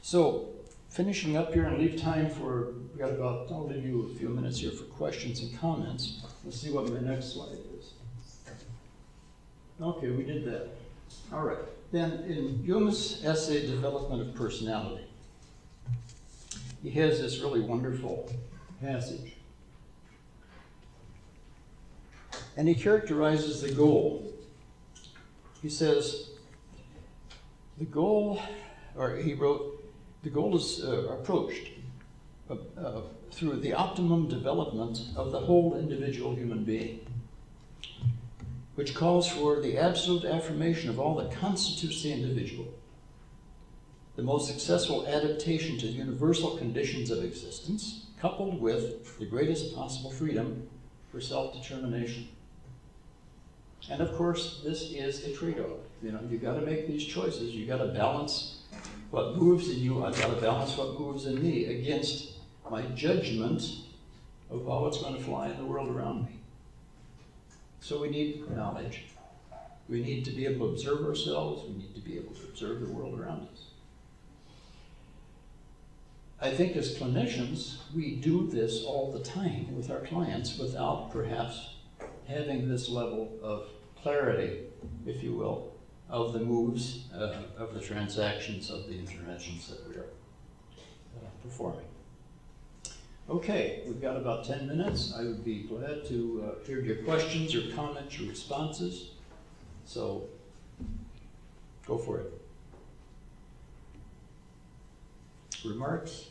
so, 0.02 0.50
finishing 0.90 1.38
up 1.38 1.54
here 1.54 1.66
and 1.66 1.78
leave 1.78 2.00
time 2.00 2.30
for, 2.30 2.74
we 2.94 3.00
got 3.00 3.12
about, 3.12 3.48
I'll 3.50 3.68
leave 3.68 3.86
you 3.86 4.12
a 4.14 4.20
few 4.20 4.30
minutes 4.30 4.60
here 4.60 4.72
for 4.72 4.84
questions 4.86 5.42
and 5.42 5.58
comments. 5.60 6.22
Let's 6.44 6.60
see 6.60 6.72
what 6.72 6.90
my 6.92 7.00
next 7.00 7.34
slide 7.34 7.58
is. 7.80 7.94
Okay, 9.82 10.10
we 10.10 10.24
did 10.24 10.44
that. 10.46 10.70
All 11.32 11.44
right. 11.44 11.58
Then 11.92 12.12
in 12.28 12.64
Jung's 12.66 13.24
essay, 13.24 13.68
Development 13.68 14.22
of 14.22 14.36
Personality, 14.36 15.06
he 16.84 16.90
has 16.92 17.22
this 17.22 17.40
really 17.40 17.62
wonderful 17.62 18.30
passage. 18.82 19.37
And 22.58 22.68
he 22.68 22.74
characterizes 22.74 23.62
the 23.62 23.72
goal. 23.72 24.34
He 25.62 25.70
says, 25.70 26.32
the 27.78 27.86
goal, 27.86 28.42
or 28.96 29.16
he 29.16 29.36
wrote, 29.36 29.84
the 30.24 30.32
goal 30.32 30.58
is 30.58 30.84
uh, 30.84 31.10
approached 31.10 31.70
uh, 32.50 32.56
uh, 32.80 33.02
through 33.32 33.58
the 33.58 33.74
optimum 33.74 34.28
development 34.28 35.00
of 35.16 35.32
the 35.32 35.40
whole 35.40 35.78
individual 35.78 36.34
human 36.34 36.64
being, 36.64 37.06
which 38.74 38.96
calls 38.96 39.30
for 39.30 39.62
the 39.62 39.78
absolute 39.78 40.26
affirmation 40.26 40.90
of 40.90 41.00
all 41.00 41.14
that 41.16 41.32
constitutes 41.32 42.02
the 42.02 42.12
individual, 42.12 42.74
the 44.16 44.24
most 44.24 44.48
successful 44.48 45.06
adaptation 45.06 45.78
to 45.78 45.86
universal 45.86 46.58
conditions 46.58 47.12
of 47.12 47.24
existence, 47.24 48.08
coupled 48.20 48.60
with 48.60 49.20
the 49.20 49.26
greatest 49.26 49.76
possible 49.76 50.10
freedom 50.10 50.68
for 51.12 51.22
self 51.22 51.54
determination. 51.54 52.28
And 53.90 54.02
of 54.02 54.14
course, 54.16 54.62
this 54.64 54.92
is 54.92 55.24
a 55.26 55.34
trade 55.34 55.60
off. 55.60 55.80
You 56.04 56.12
know, 56.12 56.20
you've 56.30 56.42
got 56.42 56.56
to 56.56 56.62
make 56.62 56.88
these 56.88 57.06
choices. 57.06 57.56
You've 57.56 57.70
got 57.70 57.78
to 57.78 57.88
balance 57.88 58.58
what 59.10 59.38
moves 59.38 59.70
in 59.70 59.80
you, 59.80 60.06
I've 60.06 60.20
got 60.20 60.30
to 60.36 60.42
balance 60.42 60.78
what 60.78 61.00
moves 61.00 61.26
in 61.26 61.42
me 61.42 61.66
against 61.66 62.34
my 62.70 62.82
judgment 62.94 63.64
of 64.50 64.66
how 64.66 64.86
it's 64.88 65.02
going 65.02 65.16
to 65.16 65.22
fly 65.22 65.50
in 65.50 65.58
the 65.58 65.66
world 65.66 65.90
around 65.90 66.26
me. 66.26 66.40
So 67.80 68.02
we 68.02 68.10
need 68.10 68.50
knowledge. 68.56 69.06
We 69.88 70.04
need 70.04 70.26
to 70.26 70.32
be 70.32 70.46
able 70.46 70.68
to 70.68 70.74
observe 70.74 71.06
ourselves. 71.06 71.64
We 71.70 71.78
need 71.78 71.96
to 71.96 72.02
be 72.02 72.18
able 72.18 72.34
to 72.34 72.44
observe 72.44 72.82
the 72.82 72.92
world 72.92 73.18
around 73.18 73.48
us. 73.54 73.64
I 76.42 76.52
think 76.52 76.76
as 76.76 76.96
clinicians, 76.98 77.78
we 77.96 78.16
do 78.16 78.48
this 78.48 78.84
all 78.84 79.12
the 79.12 79.24
time 79.24 79.76
with 79.76 79.90
our 79.90 80.02
clients 80.02 80.58
without 80.58 81.12
perhaps 81.12 81.76
having 82.28 82.68
this 82.68 82.90
level 82.90 83.32
of 83.42 83.70
clarity, 84.02 84.64
if 85.06 85.24
you 85.24 85.34
will, 85.34 85.74
of 86.10 86.34
the 86.34 86.40
moves, 86.40 87.06
uh, 87.14 87.44
of 87.58 87.74
the 87.74 87.80
transactions, 87.80 88.70
of 88.70 88.88
the 88.88 88.98
interventions 88.98 89.68
that 89.70 89.88
we 89.88 89.96
are 89.96 90.06
uh, 91.18 91.28
performing. 91.44 91.86
Okay, 93.30 93.82
we've 93.86 94.02
got 94.02 94.16
about 94.16 94.46
10 94.46 94.68
minutes. 94.68 95.14
I 95.18 95.24
would 95.24 95.44
be 95.44 95.64
glad 95.64 96.06
to 96.08 96.46
uh, 96.46 96.66
hear 96.66 96.80
your 96.80 96.98
questions 96.98 97.54
or 97.54 97.70
comments 97.76 98.18
or 98.22 98.24
responses. 98.24 99.12
So 99.84 100.30
go 101.86 101.98
for 101.98 102.22
it. 102.22 102.42
Remarks? 105.66 106.30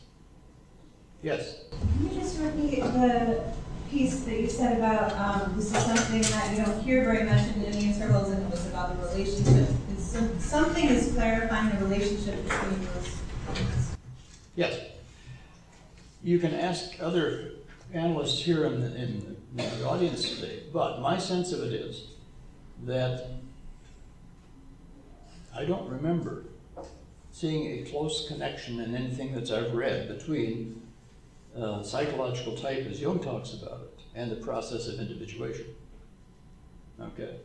Yes? 1.21 1.65
Can 1.69 2.09
you 2.09 2.19
just 2.19 2.39
repeat 2.39 2.81
the 2.81 3.43
piece 3.89 4.21
that 4.21 4.39
you 4.39 4.47
said 4.47 4.77
about 4.77 5.13
um, 5.13 5.55
this 5.55 5.65
is 5.65 5.83
something 5.83 6.21
that 6.21 6.51
you 6.51 6.63
don't 6.63 6.81
hear 6.83 7.03
very 7.03 7.23
much 7.23 7.47
in 7.47 7.63
Jungian 7.63 7.97
circles, 7.97 8.29
and 8.31 8.43
it 8.43 8.51
was 8.51 8.65
about 8.67 8.99
the 8.99 9.07
relationship. 9.07 9.69
Some, 9.97 10.39
something 10.39 10.87
is 10.87 11.13
clarifying 11.13 11.77
the 11.77 11.85
relationship 11.85 12.43
between 12.43 12.85
those. 12.85 13.17
Yes. 14.55 14.79
You 16.23 16.39
can 16.39 16.53
ask 16.53 17.01
other 17.01 17.51
analysts 17.93 18.43
here 18.43 18.65
in 18.65 18.81
the, 18.81 18.95
in 18.95 19.37
the 19.55 19.87
audience 19.87 20.35
today, 20.35 20.63
but 20.73 21.01
my 21.01 21.17
sense 21.17 21.51
of 21.51 21.61
it 21.61 21.73
is 21.73 22.07
that 22.85 23.27
I 25.55 25.65
don't 25.65 25.89
remember 25.89 26.45
seeing 27.31 27.79
a 27.79 27.89
close 27.89 28.27
connection 28.27 28.79
in 28.79 28.95
anything 28.95 29.33
that 29.35 29.51
I've 29.51 29.73
read 29.73 30.07
between 30.07 30.86
uh, 31.57 31.83
psychological 31.83 32.55
type, 32.55 32.85
as 32.89 33.01
Jung 33.01 33.19
talks 33.19 33.53
about 33.53 33.81
it, 33.81 33.99
and 34.15 34.31
the 34.31 34.35
process 34.35 34.87
of 34.87 34.99
individuation. 34.99 35.65
Okay? 36.99 37.37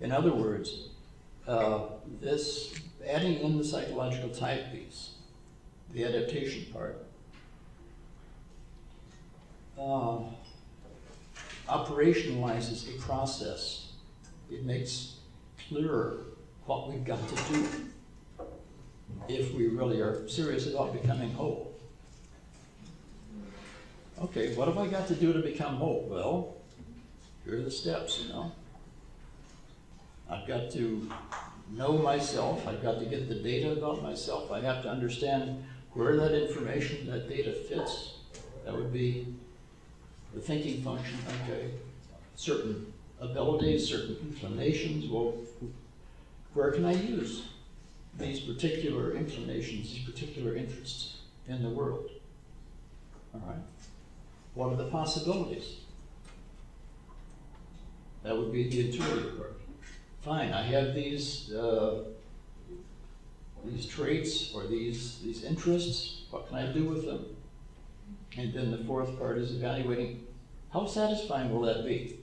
In 0.00 0.12
other 0.12 0.32
words, 0.32 0.88
uh, 1.46 1.80
this 2.20 2.74
adding 3.06 3.38
in 3.40 3.56
the 3.56 3.64
psychological 3.64 4.30
type 4.30 4.72
piece, 4.72 5.12
the 5.92 6.04
adaptation 6.04 6.72
part, 6.72 7.04
uh, 9.78 10.18
operationalizes 11.68 12.94
a 12.94 13.00
process. 13.00 13.92
It 14.50 14.64
makes 14.64 15.16
clearer 15.68 16.24
what 16.66 16.90
we've 16.90 17.04
got 17.04 17.18
to 17.28 17.52
do 17.52 17.68
if 19.28 19.54
we 19.54 19.68
really 19.68 20.00
are 20.00 20.28
serious 20.28 20.66
about 20.66 21.00
becoming 21.00 21.32
whole. 21.32 21.65
Okay, 24.22 24.54
what 24.54 24.66
have 24.66 24.78
I 24.78 24.86
got 24.86 25.06
to 25.08 25.14
do 25.14 25.34
to 25.34 25.40
become 25.40 25.76
whole? 25.76 26.06
Well, 26.08 26.56
here 27.44 27.58
are 27.58 27.62
the 27.62 27.70
steps, 27.70 28.22
you 28.22 28.30
know. 28.30 28.50
I've 30.30 30.48
got 30.48 30.70
to 30.72 31.10
know 31.72 31.98
myself, 31.98 32.66
I've 32.66 32.82
got 32.82 32.98
to 32.98 33.04
get 33.04 33.28
the 33.28 33.34
data 33.34 33.72
about 33.72 34.02
myself, 34.02 34.50
I 34.50 34.60
have 34.60 34.82
to 34.84 34.88
understand 34.88 35.62
where 35.92 36.16
that 36.16 36.32
information, 36.34 37.06
that 37.10 37.28
data 37.28 37.52
fits. 37.52 38.14
That 38.64 38.74
would 38.74 38.92
be 38.92 39.34
the 40.34 40.40
thinking 40.40 40.82
function, 40.82 41.16
okay. 41.44 41.70
Certain 42.36 42.92
abilities, 43.20 43.86
certain 43.86 44.16
inclinations, 44.22 45.10
well, 45.10 45.34
where 46.54 46.72
can 46.72 46.86
I 46.86 46.94
use 46.94 47.48
these 48.18 48.40
particular 48.40 49.14
inclinations, 49.14 49.92
these 49.92 50.04
particular 50.04 50.56
interests 50.56 51.18
in 51.48 51.62
the 51.62 51.68
world? 51.68 52.10
All 53.34 53.42
right. 53.46 53.58
What 54.56 54.72
are 54.72 54.76
the 54.76 54.88
possibilities? 54.88 55.76
That 58.22 58.36
would 58.36 58.52
be 58.52 58.68
the 58.70 58.86
intuitive 58.86 59.36
part. 59.36 59.60
Fine, 60.22 60.52
I 60.52 60.62
have 60.62 60.94
these 60.94 61.52
uh, 61.52 62.04
these 63.66 63.86
traits 63.86 64.54
or 64.54 64.66
these 64.66 65.18
these 65.18 65.44
interests. 65.44 66.22
What 66.30 66.48
can 66.48 66.56
I 66.56 66.72
do 66.72 66.84
with 66.84 67.04
them? 67.04 67.26
And 68.38 68.52
then 68.54 68.70
the 68.70 68.78
fourth 68.78 69.18
part 69.18 69.36
is 69.36 69.54
evaluating 69.54 70.26
how 70.72 70.86
satisfying 70.86 71.52
will 71.52 71.62
that 71.62 71.84
be? 71.84 72.20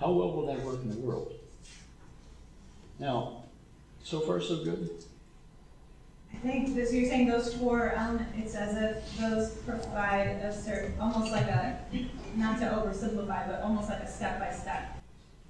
How 0.00 0.10
well 0.10 0.32
will 0.32 0.46
that 0.46 0.60
work 0.62 0.82
in 0.82 0.90
the 0.90 0.96
world? 0.96 1.34
Now, 2.98 3.44
so 4.02 4.20
far 4.20 4.40
so 4.40 4.64
good. 4.64 4.90
I 6.32 6.36
think 6.38 6.74
this, 6.74 6.92
you're 6.92 7.08
saying 7.08 7.28
those 7.28 7.54
four 7.54 7.92
elements, 7.92 8.32
it's 8.36 8.54
as 8.54 8.76
if 8.76 9.18
those 9.18 9.50
provide 9.64 10.28
a 10.42 10.52
certain, 10.52 10.94
almost 11.00 11.32
like 11.32 11.46
a, 11.46 11.80
not 12.36 12.58
to 12.60 12.66
oversimplify, 12.66 13.46
but 13.48 13.62
almost 13.62 13.88
like 13.88 14.00
a 14.00 14.10
step 14.10 14.38
by 14.38 14.52
step. 14.52 15.02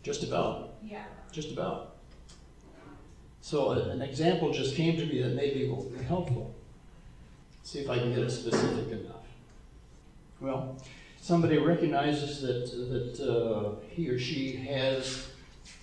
Just 0.03 0.23
about. 0.23 0.75
Yeah. 0.83 1.05
Just 1.33 1.53
about. 1.53 1.97
So 3.41 3.73
an 3.73 4.03
example 4.03 4.53
just 4.53 4.75
came 4.75 4.97
to 4.97 5.07
me 5.07 5.23
that 5.23 5.35
maybe 5.35 5.69
will 5.69 5.85
be 5.85 6.03
helpful. 6.05 6.55
See 7.63 7.81
if 7.81 7.91
I 7.91 7.99
can 7.99 8.11
get 8.11 8.25
it 8.25 8.31
specific 8.31 8.91
enough. 8.93 9.17
Well, 10.41 10.81
somebody 11.21 11.59
recognizes 11.59 12.41
that, 12.43 13.19
that 13.19 13.29
uh, 13.29 13.85
he 13.89 14.09
or 14.09 14.19
she 14.19 14.57
has 14.57 15.29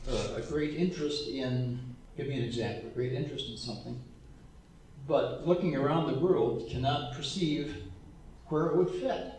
uh, 0.09 0.35
a 0.35 0.41
great 0.41 0.75
interest 0.75 1.27
in, 1.27 1.79
give 2.15 2.27
me 2.27 2.37
an 2.39 2.45
example, 2.45 2.89
a 2.89 2.93
great 2.93 3.13
interest 3.13 3.49
in 3.49 3.57
something, 3.57 3.99
but 5.07 5.47
looking 5.47 5.75
around 5.75 6.07
the 6.07 6.19
world 6.19 6.69
cannot 6.69 7.13
perceive 7.13 7.75
where 8.47 8.67
it 8.67 8.75
would 8.77 8.89
fit. 8.89 9.33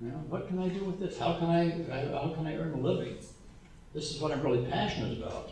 You 0.00 0.08
know, 0.08 0.24
what 0.28 0.48
can 0.48 0.58
I 0.58 0.68
do 0.68 0.84
with 0.84 0.98
this? 0.98 1.18
How 1.18 1.34
can 1.34 1.48
I, 1.48 1.70
how 2.12 2.32
can 2.34 2.46
I 2.46 2.56
earn 2.56 2.74
a 2.74 2.78
living? 2.78 3.16
This 3.94 4.14
is 4.14 4.20
what 4.20 4.32
I'm 4.32 4.42
really 4.42 4.66
passionate 4.70 5.18
about. 5.18 5.50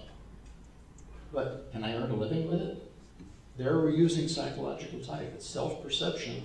But 1.32 1.70
can 1.72 1.82
I 1.82 1.94
earn 1.94 2.10
a 2.10 2.14
living 2.14 2.50
with 2.50 2.60
it? 2.60 2.92
There 3.56 3.78
we're 3.78 3.90
using 3.90 4.28
psychological 4.28 5.00
type. 5.00 5.32
It's 5.34 5.46
self-perception, 5.46 6.42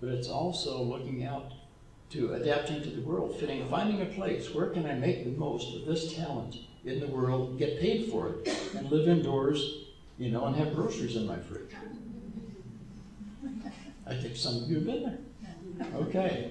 but 0.00 0.10
it's 0.10 0.28
also 0.28 0.82
looking 0.82 1.24
out 1.24 1.52
to 2.10 2.34
adapting 2.34 2.82
to 2.82 2.90
the 2.90 3.02
world, 3.02 3.38
fitting, 3.38 3.66
finding 3.68 4.02
a 4.02 4.06
place. 4.06 4.52
Where 4.52 4.66
can 4.66 4.84
I 4.86 4.94
make 4.94 5.24
the 5.24 5.30
most 5.30 5.74
of 5.74 5.86
this 5.86 6.14
talent 6.14 6.56
in 6.84 7.00
the 7.00 7.06
world, 7.06 7.58
get 7.58 7.80
paid 7.80 8.10
for 8.10 8.28
it, 8.28 8.48
and 8.76 8.90
live 8.90 9.08
indoors, 9.08 9.84
you 10.18 10.30
know, 10.30 10.44
and 10.44 10.56
have 10.56 10.74
groceries 10.74 11.16
in 11.16 11.26
my 11.26 11.38
fridge? 11.38 11.70
I 14.06 14.14
think 14.14 14.36
some 14.36 14.62
of 14.62 14.68
you 14.68 14.76
have 14.76 14.86
been 14.86 15.02
there. 15.02 15.86
Okay. 15.94 16.50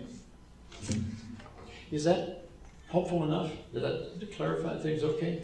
Is 1.91 2.03
that 2.05 2.45
helpful 2.89 3.23
enough? 3.23 3.51
Did 3.73 3.83
that 3.83 4.19
to 4.19 4.25
clarify 4.25 4.79
things 4.79 5.03
okay? 5.03 5.43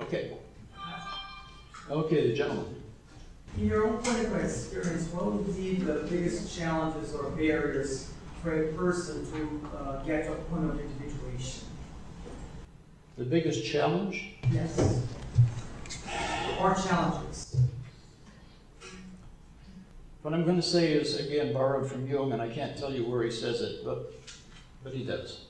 Okay. 0.00 0.32
Okay, 1.90 2.28
the 2.28 2.34
gentleman. 2.34 2.82
In 3.58 3.66
your 3.68 3.86
own 3.86 4.02
clinical 4.02 4.36
experience, 4.36 5.08
what 5.12 5.26
would 5.32 5.56
be 5.56 5.74
the 5.76 6.06
biggest 6.10 6.56
challenges 6.56 7.14
or 7.14 7.30
barriers 7.30 8.10
for 8.42 8.64
a 8.64 8.72
person 8.72 9.30
to 9.30 9.76
uh, 9.76 10.02
get 10.04 10.24
to 10.24 10.32
a 10.32 10.36
point 10.36 10.70
of 10.70 10.80
individuation? 10.80 11.64
The 13.18 13.24
biggest 13.24 13.64
challenge? 13.64 14.34
Yes. 14.50 15.02
Or 16.60 16.74
challenges? 16.74 17.31
What 20.22 20.34
I'm 20.34 20.44
going 20.44 20.56
to 20.56 20.62
say 20.62 20.92
is, 20.92 21.18
again, 21.18 21.52
borrowed 21.52 21.90
from 21.90 22.06
Jung, 22.06 22.32
and 22.32 22.40
I 22.40 22.48
can't 22.48 22.78
tell 22.78 22.92
you 22.92 23.04
where 23.04 23.24
he 23.24 23.30
says 23.30 23.60
it, 23.60 23.84
but, 23.84 24.12
but 24.84 24.94
he 24.94 25.04
does. 25.04 25.46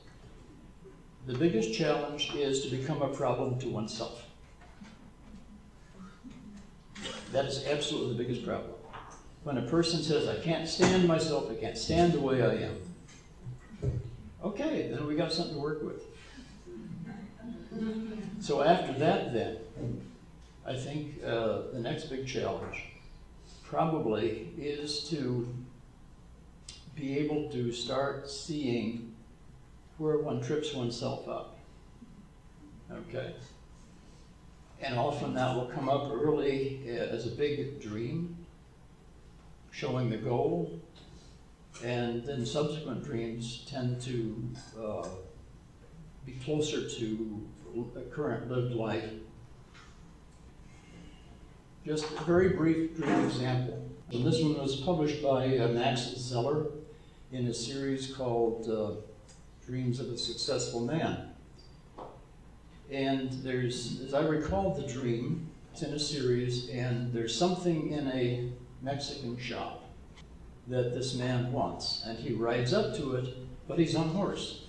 The 1.26 1.34
biggest 1.34 1.74
challenge 1.74 2.34
is 2.34 2.64
to 2.64 2.74
become 2.74 3.02
a 3.02 3.08
problem 3.08 3.58
to 3.60 3.68
oneself. 3.68 4.26
That 7.32 7.44
is 7.44 7.66
absolutely 7.66 8.16
the 8.16 8.22
biggest 8.24 8.46
problem. 8.46 8.72
When 9.44 9.58
a 9.58 9.62
person 9.62 10.02
says, 10.02 10.26
I 10.26 10.42
can't 10.42 10.66
stand 10.66 11.06
myself, 11.06 11.50
I 11.50 11.54
can't 11.54 11.76
stand 11.76 12.14
the 12.14 12.20
way 12.20 12.42
I 12.42 12.68
am. 12.68 13.92
Okay, 14.42 14.88
then 14.90 15.06
we 15.06 15.16
got 15.16 15.32
something 15.32 15.54
to 15.54 15.60
work 15.60 15.82
with. 15.82 16.02
So 18.40 18.62
after 18.62 18.94
that, 18.94 19.34
then, 19.34 19.58
I 20.66 20.76
think 20.76 21.22
uh, 21.24 21.62
the 21.72 21.80
next 21.80 22.04
big 22.04 22.26
challenge 22.26 22.91
probably 23.72 24.50
is 24.58 25.08
to 25.08 25.48
be 26.94 27.18
able 27.18 27.48
to 27.48 27.72
start 27.72 28.28
seeing 28.28 29.14
where 29.96 30.18
one 30.18 30.42
trips 30.42 30.74
oneself 30.74 31.26
up. 31.26 31.58
Okay? 32.92 33.34
And 34.82 34.98
often 34.98 35.32
that 35.32 35.56
will 35.56 35.64
come 35.74 35.88
up 35.88 36.10
early 36.12 36.86
as 36.86 37.26
a 37.26 37.30
big 37.30 37.80
dream, 37.80 38.36
showing 39.70 40.10
the 40.10 40.18
goal, 40.18 40.78
and 41.82 42.22
then 42.24 42.44
subsequent 42.44 43.02
dreams 43.02 43.64
tend 43.66 44.02
to 44.02 44.50
uh, 44.78 45.08
be 46.26 46.32
closer 46.44 46.86
to 46.90 47.48
current 48.12 48.50
lived 48.50 48.74
life. 48.74 49.08
Just 51.84 52.04
a 52.04 52.24
very 52.24 52.50
brief 52.50 52.96
dream 52.96 53.24
example. 53.24 53.90
And 54.12 54.24
this 54.24 54.40
one 54.40 54.56
was 54.56 54.76
published 54.76 55.20
by 55.20 55.58
uh, 55.58 55.68
Max 55.68 56.00
Zeller 56.16 56.66
in 57.32 57.48
a 57.48 57.54
series 57.54 58.14
called 58.14 58.68
uh, 58.68 59.00
Dreams 59.66 59.98
of 59.98 60.08
a 60.10 60.16
Successful 60.16 60.80
Man. 60.80 61.30
And 62.88 63.32
there's, 63.42 64.00
as 64.00 64.14
I 64.14 64.20
recall 64.20 64.74
the 64.74 64.86
dream, 64.86 65.48
it's 65.72 65.82
in 65.82 65.92
a 65.92 65.98
series, 65.98 66.68
and 66.68 67.12
there's 67.12 67.36
something 67.36 67.90
in 67.90 68.06
a 68.08 68.50
Mexican 68.80 69.36
shop 69.38 69.82
that 70.68 70.94
this 70.94 71.14
man 71.14 71.50
wants. 71.50 72.04
And 72.06 72.16
he 72.16 72.32
rides 72.32 72.72
up 72.72 72.94
to 72.96 73.16
it, 73.16 73.34
but 73.66 73.80
he's 73.80 73.96
on 73.96 74.10
horse. 74.10 74.66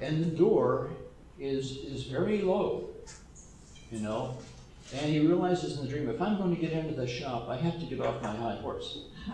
And 0.00 0.22
the 0.22 0.30
door 0.30 0.90
is, 1.40 1.78
is 1.78 2.04
very 2.04 2.42
low, 2.42 2.90
you 3.90 3.98
know. 3.98 4.36
And 4.94 5.10
he 5.10 5.20
realizes 5.20 5.78
in 5.78 5.86
the 5.86 5.90
dream, 5.90 6.10
if 6.10 6.20
I'm 6.20 6.36
going 6.36 6.54
to 6.54 6.60
get 6.60 6.72
into 6.72 6.94
the 6.94 7.06
shop, 7.06 7.48
I 7.48 7.56
have 7.56 7.80
to 7.80 7.86
get 7.86 8.00
off 8.00 8.22
my 8.22 8.34
high 8.34 8.56
horse. 8.56 9.04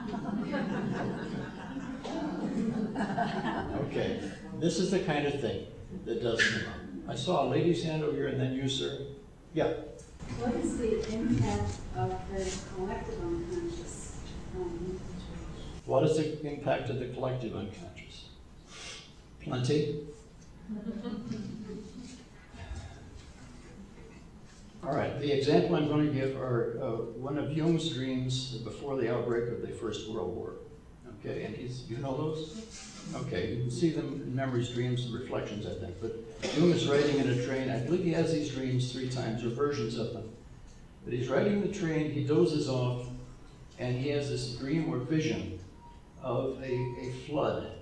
okay, 3.87 4.21
this 4.61 4.79
is 4.79 4.93
the 4.93 5.01
kind 5.01 5.27
of 5.27 5.41
thing 5.41 5.67
that 6.05 6.23
does 6.23 6.41
come 6.43 6.69
up. 6.69 6.75
I 7.09 7.17
saw 7.17 7.45
a 7.45 7.47
lady's 7.49 7.83
hand 7.83 8.05
over 8.05 8.17
here, 8.17 8.29
and 8.29 8.41
then 8.41 8.55
you, 8.55 8.69
sir. 8.69 9.01
Yeah. 9.53 9.73
What 10.39 10.55
is 10.57 10.79
the 10.79 11.13
impact 11.13 11.79
of 11.97 12.11
the 12.33 12.59
collective 12.77 13.21
unconscious 13.21 14.19
on? 14.55 15.01
What 15.87 16.05
is 16.05 16.19
the 16.19 16.47
impact 16.47 16.91
of 16.91 17.01
the 17.01 17.09
collective 17.09 17.57
unconscious? 17.57 18.29
Plenty. 19.43 20.07
All 24.85 24.95
right. 24.95 25.19
the 25.21 25.33
example 25.33 25.75
I'm 25.77 25.89
going 25.89 26.07
to 26.07 26.13
give 26.13 26.37
are 26.37 26.79
uh, 26.81 26.87
one 27.19 27.37
of 27.37 27.53
Jung's 27.53 27.91
dreams 27.91 28.59
before 28.59 28.97
the 28.97 29.13
outbreak 29.13 29.51
of 29.51 29.61
the 29.61 29.69
First 29.69 30.09
World 30.09 30.35
War. 30.37 30.55
Okay, 31.19 31.43
and 31.45 31.57
he's, 31.57 31.85
you 31.91 31.97
know 31.99 32.17
those? 32.17 32.65
Okay, 33.15 33.55
you 33.55 33.63
can 33.63 33.71
see 33.71 33.91
them 33.91 34.23
in 34.25 34.35
memories, 34.35 34.69
dreams, 34.71 35.07
and 35.07 35.15
reflections, 35.15 35.67
I 35.67 35.75
think. 35.85 35.97
But 36.01 36.13
Jung 36.57 36.71
is 36.71 36.87
riding 36.87 37.19
in 37.19 37.29
a 37.29 37.45
train. 37.45 37.71
I 37.71 37.81
believe 37.81 38.05
he 38.05 38.13
has 38.13 38.33
these 38.33 38.51
dreams 38.51 38.93
three 38.93 39.09
times, 39.09 39.45
or 39.45 39.49
versions 39.49 39.99
of 39.99 40.13
them. 40.13 40.31
But 41.05 41.13
he's 41.13 41.29
riding 41.29 41.61
the 41.61 41.73
train, 41.73 42.13
he 42.13 42.23
dozes 42.23 42.69
off, 42.69 43.07
and 43.79 43.97
he 43.97 44.11
has 44.11 44.29
this 44.29 44.55
dream 44.57 44.93
or 44.93 44.99
vision 44.99 45.59
of 46.23 46.63
a, 46.63 46.73
a 46.73 47.13
flood. 47.27 47.73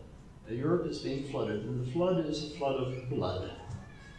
Europe 0.49 0.87
is 0.87 1.01
being 1.01 1.25
flooded, 1.25 1.65
and 1.65 1.87
the 1.87 1.91
flood 1.91 2.25
is 2.25 2.53
a 2.53 2.57
flood 2.57 2.77
of 2.77 3.11
blood. 3.11 3.51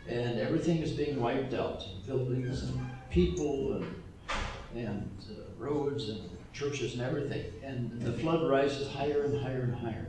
And 0.07 0.39
everything 0.39 0.77
is 0.77 0.91
being 0.91 1.19
wiped 1.19 1.53
out 1.53 1.85
buildings 2.05 2.63
and 2.63 2.79
people 3.09 3.73
and, 3.73 4.03
and 4.75 5.25
uh, 5.29 5.41
roads 5.57 6.09
and 6.09 6.21
churches 6.53 6.93
and 6.93 7.01
everything. 7.01 7.45
And 7.63 8.01
the 8.01 8.13
flood 8.13 8.49
rises 8.49 8.89
higher 8.89 9.23
and 9.23 9.41
higher 9.41 9.61
and 9.61 9.75
higher. 9.75 10.07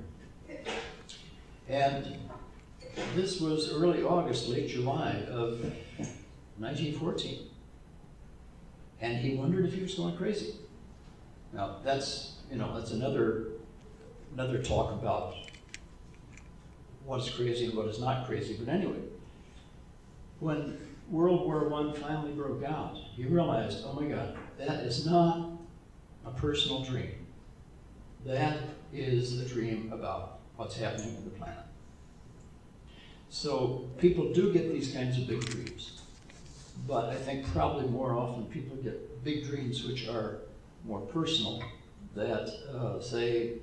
And 1.68 2.16
this 3.14 3.40
was 3.40 3.72
early 3.72 4.02
August, 4.02 4.48
late 4.48 4.68
July 4.68 5.24
of 5.28 5.60
1914. 6.58 7.48
And 9.00 9.18
he 9.18 9.34
wondered 9.36 9.66
if 9.66 9.74
he 9.74 9.82
was 9.82 9.94
going 9.94 10.16
crazy. 10.16 10.54
Now, 11.52 11.76
that's, 11.84 12.36
you 12.50 12.56
know, 12.56 12.78
that's 12.78 12.92
another, 12.92 13.48
another 14.32 14.62
talk 14.62 14.92
about 14.92 15.34
what's 17.04 17.30
crazy 17.30 17.66
and 17.66 17.74
what 17.74 17.86
is 17.86 18.00
not 18.00 18.26
crazy. 18.26 18.56
But 18.58 18.72
anyway, 18.72 18.98
when 20.40 20.78
World 21.08 21.46
War 21.46 21.72
I 21.74 21.92
finally 21.98 22.32
broke 22.32 22.64
out, 22.64 22.96
he 23.14 23.24
realized, 23.24 23.84
oh 23.86 23.94
my 23.94 24.06
God, 24.06 24.36
that 24.58 24.84
is 24.84 25.06
not 25.06 25.50
a 26.24 26.30
personal 26.30 26.84
dream. 26.84 27.26
That 28.24 28.58
is 28.92 29.40
a 29.40 29.48
dream 29.48 29.90
about 29.92 30.40
what's 30.56 30.76
happening 30.76 31.16
in 31.16 31.24
the 31.24 31.30
planet. 31.30 31.64
So 33.30 33.88
people 33.98 34.32
do 34.32 34.52
get 34.52 34.72
these 34.72 34.92
kinds 34.92 35.18
of 35.18 35.26
big 35.26 35.44
dreams. 35.44 36.00
But 36.86 37.06
I 37.10 37.14
think 37.14 37.46
probably 37.52 37.86
more 37.88 38.14
often 38.14 38.46
people 38.46 38.76
get 38.76 39.24
big 39.24 39.44
dreams 39.44 39.84
which 39.84 40.08
are 40.08 40.40
more 40.84 41.00
personal 41.00 41.62
that 42.14 42.48
uh, 42.74 43.00
say 43.00 43.54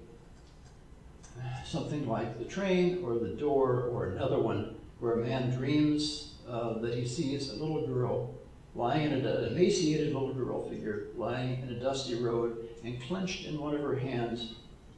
something 1.66 2.08
like 2.08 2.38
the 2.38 2.46
train 2.46 3.04
or 3.04 3.16
the 3.16 3.30
door 3.30 3.90
or 3.92 4.08
another 4.12 4.40
one 4.40 4.76
where 5.00 5.14
a 5.14 5.18
man 5.18 5.50
dreams 5.52 6.35
uh, 6.48 6.80
that 6.80 6.94
he 6.96 7.08
sees 7.08 7.50
a 7.50 7.56
little 7.56 7.86
girl 7.88 8.34
lying 8.76 9.12
in 9.12 9.26
a, 9.26 9.36
an 9.38 9.46
emaciated 9.56 10.14
little 10.14 10.34
girl 10.34 10.70
figure 10.70 11.08
lying 11.16 11.62
in 11.62 11.70
a 11.70 11.80
dusty 11.80 12.16
road 12.16 12.68
and 12.84 13.02
clenched 13.04 13.46
in 13.46 13.60
one 13.60 13.74
of 13.74 13.82
her 13.82 13.96
hands 13.96 14.56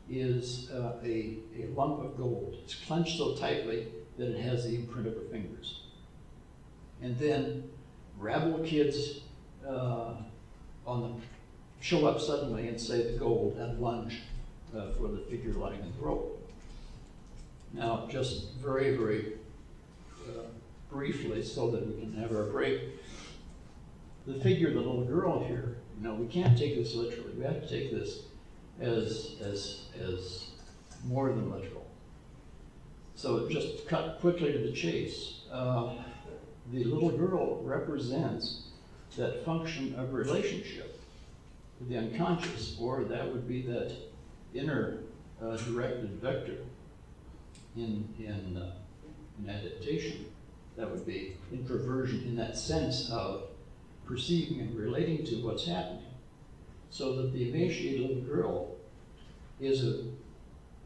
is 0.10 0.70
uh, 0.72 0.94
a, 1.04 1.38
a 1.58 1.68
lump 1.76 2.00
of 2.04 2.18
gold. 2.18 2.58
It's 2.64 2.76
clenched 2.76 3.18
so 3.18 3.36
tightly 3.36 3.88
that 4.18 4.30
it 4.30 4.42
has 4.42 4.66
the 4.66 4.76
imprint 4.76 5.08
of 5.08 5.14
her 5.16 5.30
fingers. 5.32 5.82
And 7.02 7.18
then 7.20 7.70
rabble 8.18 8.60
kids 8.60 9.22
uh, 9.68 10.14
on 10.86 11.02
the 11.02 11.84
show 11.84 12.08
up 12.08 12.20
suddenly 12.20 12.68
and 12.68 12.80
say 12.80 13.12
the 13.12 13.18
gold 13.18 13.58
and 13.58 13.80
lunge 13.80 14.22
uh, 14.76 14.92
for 14.92 15.08
the 15.10 15.20
figure 15.30 15.54
lying 15.54 15.80
in 15.80 15.94
the 15.98 16.06
road. 16.06 16.32
Now, 17.74 18.08
just 18.10 18.54
very, 18.54 18.96
very 18.96 19.34
uh, 20.28 20.44
briefly, 20.90 21.44
so 21.44 21.72
that 21.72 21.86
we 21.86 22.00
can 22.00 22.14
have 22.14 22.32
our 22.32 22.46
break, 22.46 22.82
the 24.26 24.36
figure, 24.36 24.70
of 24.70 24.74
the 24.74 24.80
little 24.80 25.06
girl 25.06 25.44
here, 25.46 25.78
you 25.98 26.08
know, 26.08 26.16
we 26.16 26.28
can't 26.28 26.58
take 26.58 26.76
this 26.76 26.94
literally. 26.94 27.32
We 27.38 27.44
have 27.44 27.62
to 27.62 27.70
take 27.70 27.92
this 27.92 28.20
as 28.80 29.36
as 29.42 29.86
as 30.00 30.52
more 31.06 31.30
than 31.30 31.50
literal. 31.50 31.86
So 33.16 33.50
just 33.50 33.88
cut 33.88 34.20
quickly 34.20 34.52
to 34.52 34.60
the 34.60 34.72
chase. 34.72 35.42
Uh, 35.52 35.94
the 36.72 36.84
little 36.84 37.10
girl 37.10 37.64
represents 37.64 38.68
that 39.16 39.44
function 39.46 39.96
of 39.96 40.14
relationship 40.14 41.02
with 41.80 41.90
the 41.90 41.98
unconscious, 41.98 42.78
or 42.80 43.04
that 43.06 43.32
would 43.32 43.48
be 43.48 43.62
that 43.64 43.94
inner 44.54 45.00
uh, 45.42 45.56
directed 45.58 46.12
vector 46.22 46.58
in, 47.76 48.08
in, 48.20 48.58
uh, 48.58 48.74
in 49.40 49.50
adaptation. 49.50 50.26
That 50.78 50.92
would 50.92 51.06
be 51.06 51.36
introversion 51.52 52.24
in 52.24 52.36
that 52.36 52.56
sense 52.56 53.10
of 53.10 53.50
perceiving 54.06 54.62
and 54.62 54.78
relating 54.78 55.26
to 55.26 55.36
what's 55.44 55.66
happening. 55.66 56.04
So 56.90 57.16
that 57.18 57.34
the 57.34 57.50
emaciated 57.50 58.02
little 58.02 58.24
girl 58.24 58.76
is 59.60 59.84
a 59.84 60.04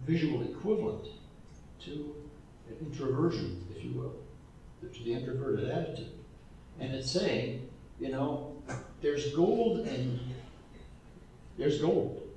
visual 0.08 0.42
equivalent 0.44 1.08
to 1.82 2.16
an 2.70 2.78
introversion, 2.86 3.66
if 3.76 3.84
you 3.84 3.92
will, 3.92 4.16
to 4.82 5.04
the 5.04 5.14
introverted 5.14 5.70
attitude. 5.70 6.14
And 6.80 6.94
it's 6.96 7.12
saying, 7.12 7.70
you 8.00 8.10
know, 8.10 8.56
there's 9.02 9.36
gold 9.36 9.86
and 9.88 10.20
there's 11.58 11.82
gold, 11.82 12.28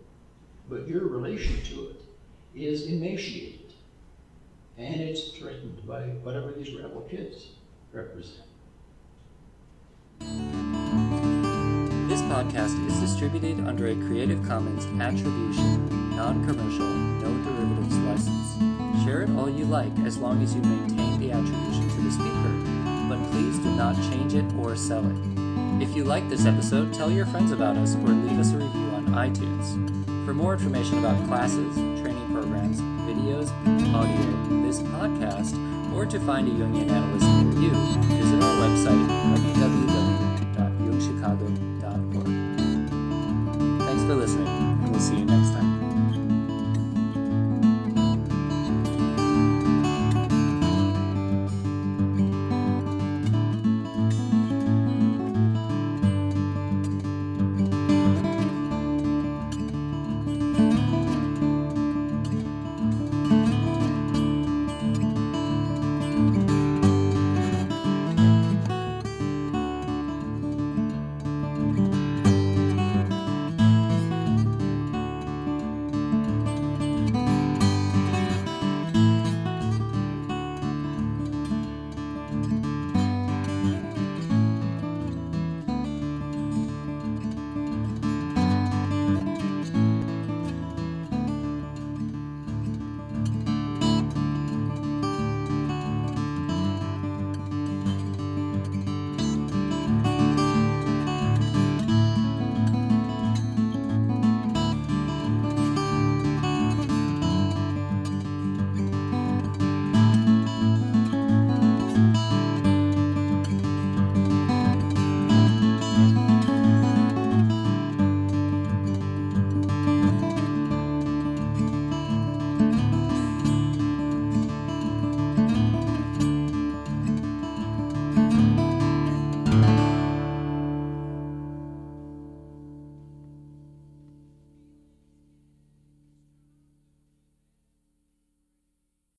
but 0.69 0.87
your 0.89 1.07
relation 1.07 1.63
to 1.63 1.89
it 1.91 2.03
is 2.55 2.87
emaciated. 2.87 3.64
And 4.77 5.01
it's 5.01 5.29
threatened 5.29 5.87
by 5.87 6.03
whatever 6.25 6.53
these 6.53 6.75
rebel 6.75 7.03
kids 7.03 7.51
represent. 7.93 8.43
This 12.09 12.20
podcast 12.22 12.85
is 12.87 12.99
distributed 12.99 13.61
under 13.66 13.87
a 13.87 13.95
Creative 13.95 14.45
Commons 14.47 14.87
Attribution, 15.01 16.16
Non 16.16 16.45
Commercial, 16.45 16.87
No 16.87 17.31
Derivatives 17.45 17.99
license. 17.99 19.05
Share 19.05 19.22
it 19.22 19.31
all 19.31 19.49
you 19.49 19.64
like 19.64 19.97
as 20.01 20.18
long 20.18 20.43
as 20.43 20.55
you 20.55 20.62
maintain 20.62 21.20
the 21.20 21.31
attribution 21.31 21.89
to 21.91 22.01
the 22.03 22.11
speaker, 22.11 23.09
but 23.09 23.31
please 23.31 23.59
do 23.59 23.70
not 23.77 23.95
change 24.11 24.35
it 24.35 24.45
or 24.55 24.75
sell 24.75 25.05
it. 25.07 25.83
If 25.83 25.95
you 25.95 26.03
like 26.03 26.29
this 26.29 26.47
episode, 26.47 26.93
tell 26.93 27.11
your 27.12 27.27
friends 27.27 27.53
about 27.53 27.77
us 27.77 27.95
or 27.95 28.09
leave 28.09 28.41
us 28.41 28.53
a 28.53 28.59
review 28.59 28.91
on 28.95 29.07
iTunes. 29.09 30.27
For 30.27 30.35
more 30.35 30.55
information 30.55 30.99
about 30.99 31.25
classes, 31.27 31.75
training 32.01 32.33
programs, 32.33 32.81
videos, 33.25 33.49
audio, 33.95 34.20
this 34.66 34.81
podcast, 34.81 35.55
or 35.95 36.05
to 36.05 36.18
find 36.20 36.47
a 36.49 36.51
Jungian 36.51 36.91
analyst 36.91 37.27
near 37.57 37.62
you, 37.62 37.70
visit 38.16 38.43
our 38.43 38.57
website 38.61 39.09
www.youngchicago.org. 39.55 42.27
Thanks 43.87 44.03
for 44.03 44.14
listening, 44.14 44.49
and 44.49 44.91
we'll 44.91 45.01
see 45.01 45.16
you 45.16 45.25
next 45.25 45.53
time. 45.53 45.74